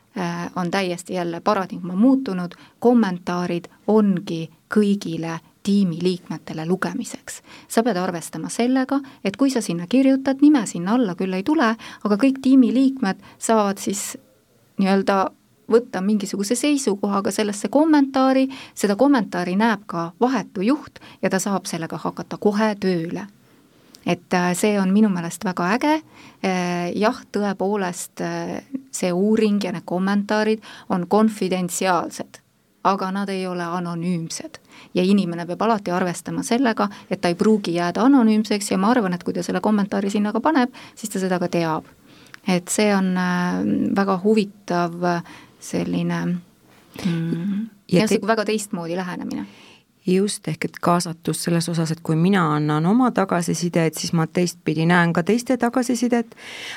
on 0.55 0.71
täiesti 0.71 1.13
jälle 1.13 1.39
paradigma 1.41 1.95
muutunud, 1.95 2.51
kommentaarid 2.79 3.67
ongi 3.87 4.49
kõigile 4.75 5.39
tiimiliikmetele 5.63 6.65
lugemiseks. 6.65 7.41
sa 7.67 7.83
pead 7.83 7.97
arvestama 7.97 8.49
sellega, 8.49 8.99
et 9.23 9.37
kui 9.37 9.49
sa 9.49 9.61
sinna 9.61 9.87
kirjutad, 9.87 10.37
nime 10.41 10.65
sinna 10.65 10.93
alla 10.93 11.15
küll 11.15 11.33
ei 11.33 11.43
tule, 11.43 11.75
aga 12.03 12.15
kõik 12.15 12.41
tiimiliikmed 12.41 13.21
saavad 13.37 13.77
siis 13.77 14.17
nii-öelda 14.77 15.31
võtta 15.71 16.01
mingisuguse 16.01 16.55
seisukohaga 16.55 17.31
sellesse 17.31 17.67
kommentaari, 17.67 18.47
seda 18.75 18.95
kommentaari 18.95 19.55
näeb 19.55 19.85
ka 19.85 20.11
vahetu 20.19 20.61
juht 20.61 20.99
ja 21.21 21.29
ta 21.29 21.39
saab 21.39 21.65
sellega 21.65 21.97
hakata 21.97 22.37
kohe 22.37 22.75
tööle 22.75 23.27
et 24.05 24.33
äh, 24.33 24.53
see 24.57 24.79
on 24.79 24.93
minu 24.93 25.09
meelest 25.09 25.45
väga 25.45 25.67
äge, 25.75 25.95
äh, 26.45 26.91
jah, 26.97 27.17
tõepoolest 27.33 28.23
äh, 28.25 28.61
see 28.91 29.11
uuring 29.13 29.61
ja 29.63 29.73
need 29.75 29.85
kommentaarid 29.85 30.63
on 30.89 31.07
konfidentsiaalsed, 31.07 32.41
aga 32.83 33.11
nad 33.13 33.29
ei 33.29 33.45
ole 33.47 33.63
anonüümsed. 33.63 34.59
ja 34.93 35.03
inimene 35.03 35.45
peab 35.45 35.61
alati 35.61 35.91
arvestama 35.91 36.43
sellega, 36.43 36.89
et 37.09 37.21
ta 37.21 37.29
ei 37.29 37.35
pruugi 37.35 37.75
jääda 37.75 38.01
anonüümseks 38.01 38.71
ja 38.71 38.77
ma 38.77 38.89
arvan, 38.91 39.13
et 39.13 39.23
kui 39.23 39.33
ta 39.33 39.43
selle 39.43 39.61
kommentaari 39.61 40.09
sinna 40.09 40.33
ka 40.33 40.41
paneb, 40.41 40.73
siis 40.95 41.13
ta 41.13 41.19
seda 41.19 41.39
ka 41.39 41.47
teab. 41.47 41.85
et 42.47 42.67
see 42.67 42.89
on 42.95 43.13
väga 43.95 44.19
huvitav 44.23 44.95
selline 45.59 46.25
mm, 46.25 47.67
ja, 47.91 48.07
ja 48.09 48.27
väga 48.27 48.45
teistmoodi 48.45 48.97
lähenemine 48.97 49.45
just, 50.07 50.47
ehk 50.47 50.65
et 50.65 50.79
kaasatus 50.81 51.43
selles 51.45 51.69
osas, 51.69 51.91
et 51.91 52.01
kui 52.03 52.15
mina 52.15 52.43
annan 52.55 52.85
oma 52.85 53.11
tagasisidet, 53.11 53.97
siis 53.97 54.13
ma 54.17 54.27
teistpidi 54.27 54.85
näen 54.89 55.13
ka 55.13 55.23
teiste 55.23 55.57
tagasisidet, 55.61 56.35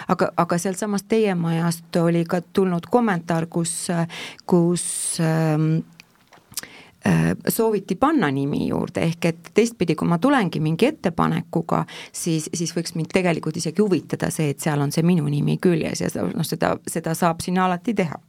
aga, 0.08 0.30
aga 0.36 0.58
sealtsamast 0.58 1.08
teie 1.08 1.34
majast 1.34 1.96
oli 1.96 2.24
ka 2.28 2.42
tulnud 2.52 2.86
kommentaar, 2.90 3.46
kus, 3.46 3.88
kus 4.46 4.84
ähm, 5.24 5.70
äh, 7.06 7.32
sooviti 7.48 7.96
panna 7.96 8.30
nimi 8.30 8.68
juurde, 8.68 9.06
ehk 9.08 9.30
et 9.32 9.50
teistpidi, 9.54 9.96
kui 9.96 10.08
ma 10.08 10.18
tulengi 10.18 10.60
mingi 10.60 10.92
ettepanekuga, 10.92 11.84
siis, 12.12 12.50
siis 12.54 12.76
võiks 12.76 12.94
mind 12.98 13.12
tegelikult 13.14 13.56
isegi 13.56 13.82
huvitada 13.82 14.30
see, 14.34 14.52
et 14.52 14.60
seal 14.60 14.84
on 14.84 14.92
see 14.92 15.06
minu 15.06 15.24
nimi 15.32 15.56
küljes 15.56 16.04
ja 16.04 16.12
noh, 16.28 16.44
seda, 16.44 16.76
seda 16.86 17.16
saab 17.16 17.40
sinna 17.44 17.64
alati 17.70 17.96
teha 17.96 18.20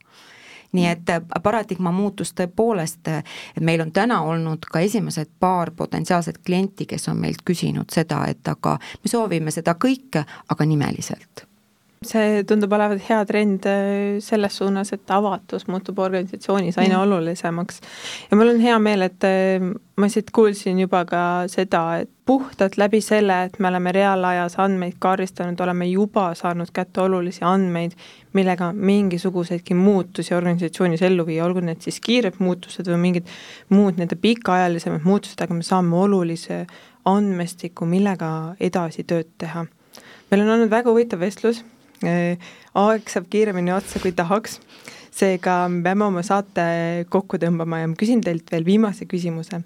nii 0.76 0.88
et 0.92 1.10
äh, 1.14 1.24
paradigma 1.44 1.92
muutus 1.96 2.34
tõepoolest, 2.38 3.12
meil 3.62 3.82
on 3.82 3.92
täna 3.96 4.22
olnud 4.28 4.68
ka 4.72 4.84
esimesed 4.84 5.32
paar 5.40 5.72
potentsiaalset 5.72 6.42
klienti, 6.46 6.86
kes 6.86 7.10
on 7.10 7.20
meilt 7.24 7.44
küsinud 7.46 7.92
seda, 7.94 8.26
et 8.30 8.48
aga 8.48 8.78
me 8.80 9.12
soovime 9.12 9.52
seda 9.52 9.78
kõike, 9.80 10.26
aga 10.50 10.66
nimeliselt 10.66 11.48
see 12.08 12.44
tundub 12.48 12.74
olevat 12.76 13.02
hea 13.10 13.22
trend 13.26 13.66
äh, 13.70 14.18
selles 14.24 14.58
suunas, 14.58 14.94
et 14.96 15.12
avatus 15.12 15.68
muutub 15.68 16.00
organisatsioonis 16.00 16.78
aina 16.78 16.98
mm. 16.98 17.02
olulisemaks. 17.08 17.82
ja 18.32 18.38
mul 18.38 18.54
on 18.56 18.62
hea 18.64 18.80
meel, 18.80 19.08
et 19.10 19.28
äh, 19.28 19.66
ma 19.96 20.10
siit 20.12 20.32
kuulsin 20.36 20.80
juba 20.80 21.06
ka 21.10 21.22
seda, 21.52 21.84
et 22.04 22.10
puhtalt 22.26 22.78
läbi 22.78 23.02
selle, 23.06 23.44
et 23.46 23.60
me 23.60 23.70
oleme 23.70 23.92
reaalajas 23.96 24.58
andmeid 24.60 24.98
kaardistanud, 25.00 25.60
oleme 25.62 25.88
juba 25.88 26.32
saanud 26.36 26.72
kätte 26.74 27.02
olulisi 27.02 27.46
andmeid, 27.46 27.94
millega 28.34 28.72
mingisuguseidki 28.74 29.78
muutusi 29.78 30.34
organisatsioonis 30.36 31.06
ellu 31.06 31.26
viia, 31.26 31.46
olgu 31.46 31.62
need 31.64 31.86
siis 31.86 32.02
kiired 32.04 32.40
muutused 32.40 32.90
või 32.90 33.00
mingid 33.08 33.30
muud 33.70 34.02
nende 34.02 34.18
pikaajalisemad 34.20 35.06
muutused, 35.06 35.42
aga 35.42 35.54
me 35.54 35.64
saame 35.64 35.96
olulise 36.02 36.66
andmestiku, 37.06 37.86
millega 37.86 38.30
edasi 38.60 39.06
tööd 39.08 39.32
teha. 39.38 39.66
meil 40.32 40.42
on 40.42 40.50
olnud 40.50 40.70
väga 40.70 40.90
huvitav 40.90 41.22
vestlus 41.22 41.62
aeg 42.06 43.10
saab 43.12 43.28
kiiremini 43.32 43.74
otsa, 43.76 44.00
kui 44.04 44.14
tahaks. 44.16 44.60
seega 45.16 45.70
me 45.72 45.80
peame 45.84 46.04
oma 46.04 46.22
saate 46.28 47.06
kokku 47.10 47.38
tõmbama 47.40 47.80
ja 47.80 47.88
ma 47.88 47.96
küsin 47.96 48.20
teilt 48.24 48.52
veel 48.52 48.66
viimase 48.66 49.06
küsimuse. 49.06 49.62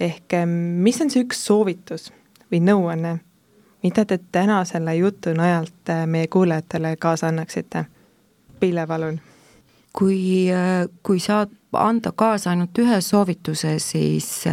ehk 0.00 0.34
ähm, 0.34 0.82
mis 0.84 1.00
on 1.00 1.10
see 1.10 1.24
üks 1.24 1.44
soovitus 1.46 2.10
või 2.52 2.60
nõuanne, 2.60 3.18
mida 3.82 4.04
te 4.04 4.18
täna 4.32 4.64
selle 4.64 4.96
jutu 4.96 5.34
najalt 5.36 5.90
äh, 5.90 6.06
meie 6.06 6.28
kuulajatele 6.28 6.96
kaasa 6.96 7.28
annaksite? 7.28 7.86
Pille, 8.60 8.86
palun. 8.86 9.20
kui, 9.92 10.50
äh, 10.52 10.88
kui 11.02 11.20
saad 11.20 11.50
anda 11.72 12.12
kaasa 12.12 12.50
ainult 12.50 12.78
ühe 12.78 13.00
soovituse, 13.00 13.78
siis, 13.78 14.44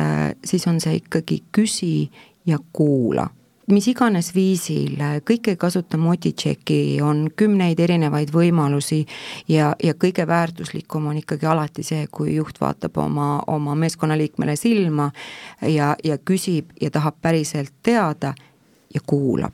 siis 0.46 0.68
on 0.68 0.80
see 0.80 1.02
ikkagi 1.02 1.44
küsi 1.52 2.10
ja 2.48 2.58
kuula 2.74 3.28
mis 3.72 3.88
iganes 3.92 4.32
viisil, 4.36 4.98
kõik 5.28 5.52
ei 5.52 5.58
kasuta 5.60 5.98
Motitšeki, 5.98 7.00
on 7.06 7.28
kümneid 7.38 7.80
erinevaid 7.80 8.32
võimalusi 8.34 9.04
ja, 9.50 9.74
ja 9.84 9.94
kõige 9.94 10.26
väärtuslikum 10.28 11.10
on 11.12 11.20
ikkagi 11.22 11.50
alati 11.50 11.86
see, 11.86 12.08
kui 12.12 12.36
juht 12.36 12.62
vaatab 12.62 12.98
oma, 12.98 13.30
oma 13.48 13.76
meeskonnaliikmele 13.80 14.56
silma 14.60 15.10
ja, 15.62 15.96
ja 16.04 16.18
küsib 16.18 16.74
ja 16.82 16.92
tahab 16.92 17.20
päriselt 17.22 17.74
teada 17.84 18.34
ja 18.94 19.02
kuulab. 19.06 19.54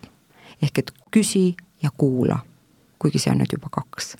ehk 0.62 0.80
et 0.80 0.92
küsi 1.12 1.56
ja 1.84 1.92
kuula, 1.98 2.40
kuigi 3.00 3.20
see 3.20 3.32
on 3.32 3.44
nüüd 3.44 3.52
juba 3.58 3.70
kaks 3.70 4.16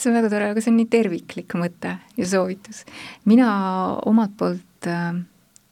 see 0.00 0.10
on 0.10 0.16
väga 0.16 0.30
tore, 0.32 0.50
aga 0.50 0.62
see 0.62 0.72
on 0.72 0.78
nii 0.80 0.88
terviklik 0.90 1.54
mõte 1.60 1.96
ja 2.16 2.26
soovitus. 2.26 2.84
mina 3.24 3.50
omalt 4.06 4.36
poolt 4.36 4.88
äh, 4.88 5.20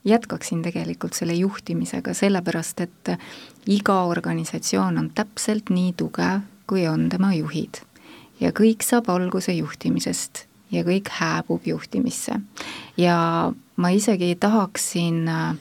jätkaksin 0.05 0.61
tegelikult 0.61 1.13
selle 1.13 1.33
juhtimisega, 1.33 2.13
sellepärast 2.13 2.81
et 2.81 3.11
iga 3.67 4.03
organisatsioon 4.03 4.97
on 4.97 5.09
täpselt 5.15 5.69
nii 5.69 5.93
tugev, 5.97 6.45
kui 6.67 6.87
on 6.87 7.09
tema 7.09 7.33
juhid. 7.33 7.81
ja 8.39 8.51
kõik 8.55 8.85
saab 8.87 9.09
alguse 9.11 9.51
juhtimisest 9.51 10.45
ja 10.71 10.83
kõik 10.83 11.09
hääbub 11.11 11.67
juhtimisse. 11.67 12.39
ja 12.97 13.51
ma 13.75 13.89
isegi 13.89 14.35
tahaksin 14.39 15.27
äh, 15.27 15.55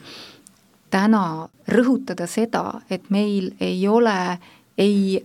täna 0.90 1.48
rõhutada 1.68 2.26
seda, 2.26 2.80
et 2.90 3.10
meil 3.10 3.52
ei 3.60 3.88
ole 3.88 4.38
ei 4.78 5.24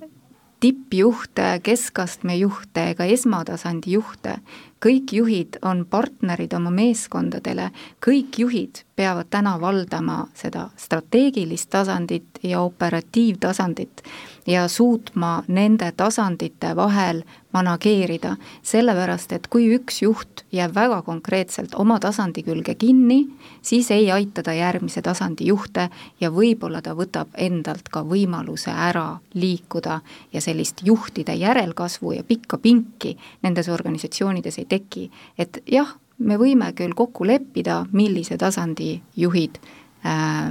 tippjuhte, 0.63 1.59
keskastme 1.63 2.35
juhte 2.39 2.85
ega 2.93 3.05
esmatasandi 3.11 3.97
juhte, 3.97 4.37
kõik 4.83 5.11
juhid 5.11 5.59
on 5.61 5.83
partnerid 5.85 6.53
oma 6.55 6.71
meeskondadele, 6.71 7.69
kõik 8.03 8.39
juhid 8.39 8.83
peavad 8.95 9.25
täna 9.29 9.55
valdama 9.61 10.27
seda 10.33 10.69
strateegilist 10.77 11.69
tasandit 11.69 12.39
ja 12.43 12.61
operatiivtasandit 12.61 14.03
ja 14.47 14.67
suutma 14.67 15.43
nende 15.47 15.91
tasandite 15.91 16.75
vahel 16.75 17.23
manageerida, 17.53 18.35
sellepärast 18.65 19.31
et 19.31 19.47
kui 19.47 19.69
üks 19.75 20.01
juht 20.01 20.43
jääb 20.51 20.73
väga 20.75 21.01
konkreetselt 21.05 21.75
oma 21.79 21.99
tasandi 21.99 22.43
külge 22.43 22.75
kinni, 22.75 23.21
siis 23.61 23.91
ei 23.91 24.11
aita 24.11 24.43
ta 24.43 24.53
järgmise 24.53 25.01
tasandi 25.01 25.47
juhte 25.47 25.89
ja 26.21 26.31
võib-olla 26.33 26.81
ta 26.81 26.95
võtab 26.97 27.33
endalt 27.37 27.89
ka 27.93 28.03
võimaluse 28.03 28.73
ära 28.73 29.19
liikuda 29.33 30.01
ja 30.33 30.41
sellist 30.41 30.83
juhtide 30.83 31.35
järelkasvu 31.39 32.17
ja 32.17 32.23
pikka 32.23 32.57
pinki 32.57 33.17
nendes 33.41 33.69
organisatsioonides 33.69 34.59
ei 34.59 34.65
teki, 34.65 35.11
et 35.37 35.63
jah, 35.71 35.95
me 36.19 36.37
võime 36.37 36.71
küll 36.77 36.93
kokku 36.95 37.25
leppida, 37.27 37.83
millise 37.91 38.37
tasandi 38.37 38.95
juhid 39.17 39.59
äh, 40.05 40.49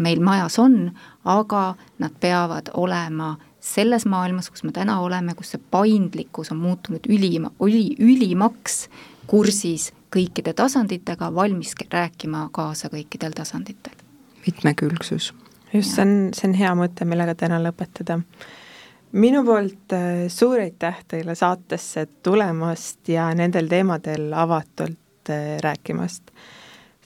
meil 0.00 0.20
majas 0.24 0.58
on, 0.58 0.90
aga 1.28 1.74
nad 2.00 2.16
peavad 2.20 2.70
olema 2.74 3.34
selles 3.60 4.06
maailmas, 4.08 4.48
kus 4.50 4.64
me 4.64 4.72
täna 4.72 5.00
oleme, 5.04 5.34
kus 5.36 5.52
see 5.54 5.62
paindlikkus 5.70 6.52
on 6.54 6.62
muutunud 6.62 7.04
ülima, 7.12 7.52
üli, 7.60 7.92
ülimaks 8.00 8.86
kursis 9.30 9.90
kõikide 10.10 10.54
tasanditega, 10.56 11.28
valmis 11.34 11.74
rääkima 11.92 12.48
kaasa 12.52 12.88
kõikidel 12.90 13.36
tasanditel. 13.36 13.94
mitmekülgsus. 14.46 15.34
just, 15.72 15.94
see 15.94 16.02
on, 16.02 16.14
see 16.34 16.48
on 16.48 16.56
hea 16.56 16.72
mõte, 16.74 17.04
millega 17.04 17.34
täna 17.34 17.60
lõpetada 17.62 18.22
minu 19.12 19.44
poolt 19.44 19.92
äh, 19.92 20.28
suur 20.28 20.60
aitäh 20.60 21.04
teile 21.08 21.34
saatesse 21.34 22.06
tulemast 22.22 23.08
ja 23.08 23.30
nendel 23.34 23.68
teemadel 23.68 24.32
avatult 24.32 25.30
äh, 25.30 25.58
rääkimast. 25.60 26.30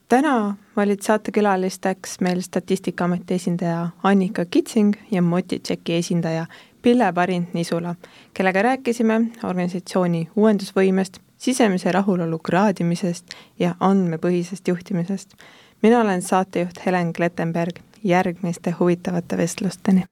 täna 0.09 0.57
olid 0.77 1.01
saatekülalisteks 1.03 2.21
meil 2.21 2.41
Statistikaameti 2.41 3.35
esindaja 3.35 3.89
Annika 4.03 4.45
Kitsing 4.45 4.95
ja 5.11 5.23
Motitšeki 5.23 5.95
esindaja 5.95 6.47
Pille 6.83 7.13
Parint-Nisula, 7.13 7.95
kellega 8.35 8.63
rääkisime 8.63 9.21
organisatsiooni 9.45 10.29
uuendusvõimest, 10.37 11.17
sisemise 11.39 11.93
rahulolu 11.93 12.39
kraadimisest 12.39 13.33
ja 13.59 13.75
andmepõhisest 13.81 14.69
juhtimisest. 14.69 15.33
mina 15.83 16.01
olen 16.01 16.23
saatejuht 16.23 16.87
Helen 16.87 17.13
Klettenberg, 17.13 17.81
järgmiste 18.03 18.75
huvitavate 18.81 19.37
vestlusteni! 19.37 20.05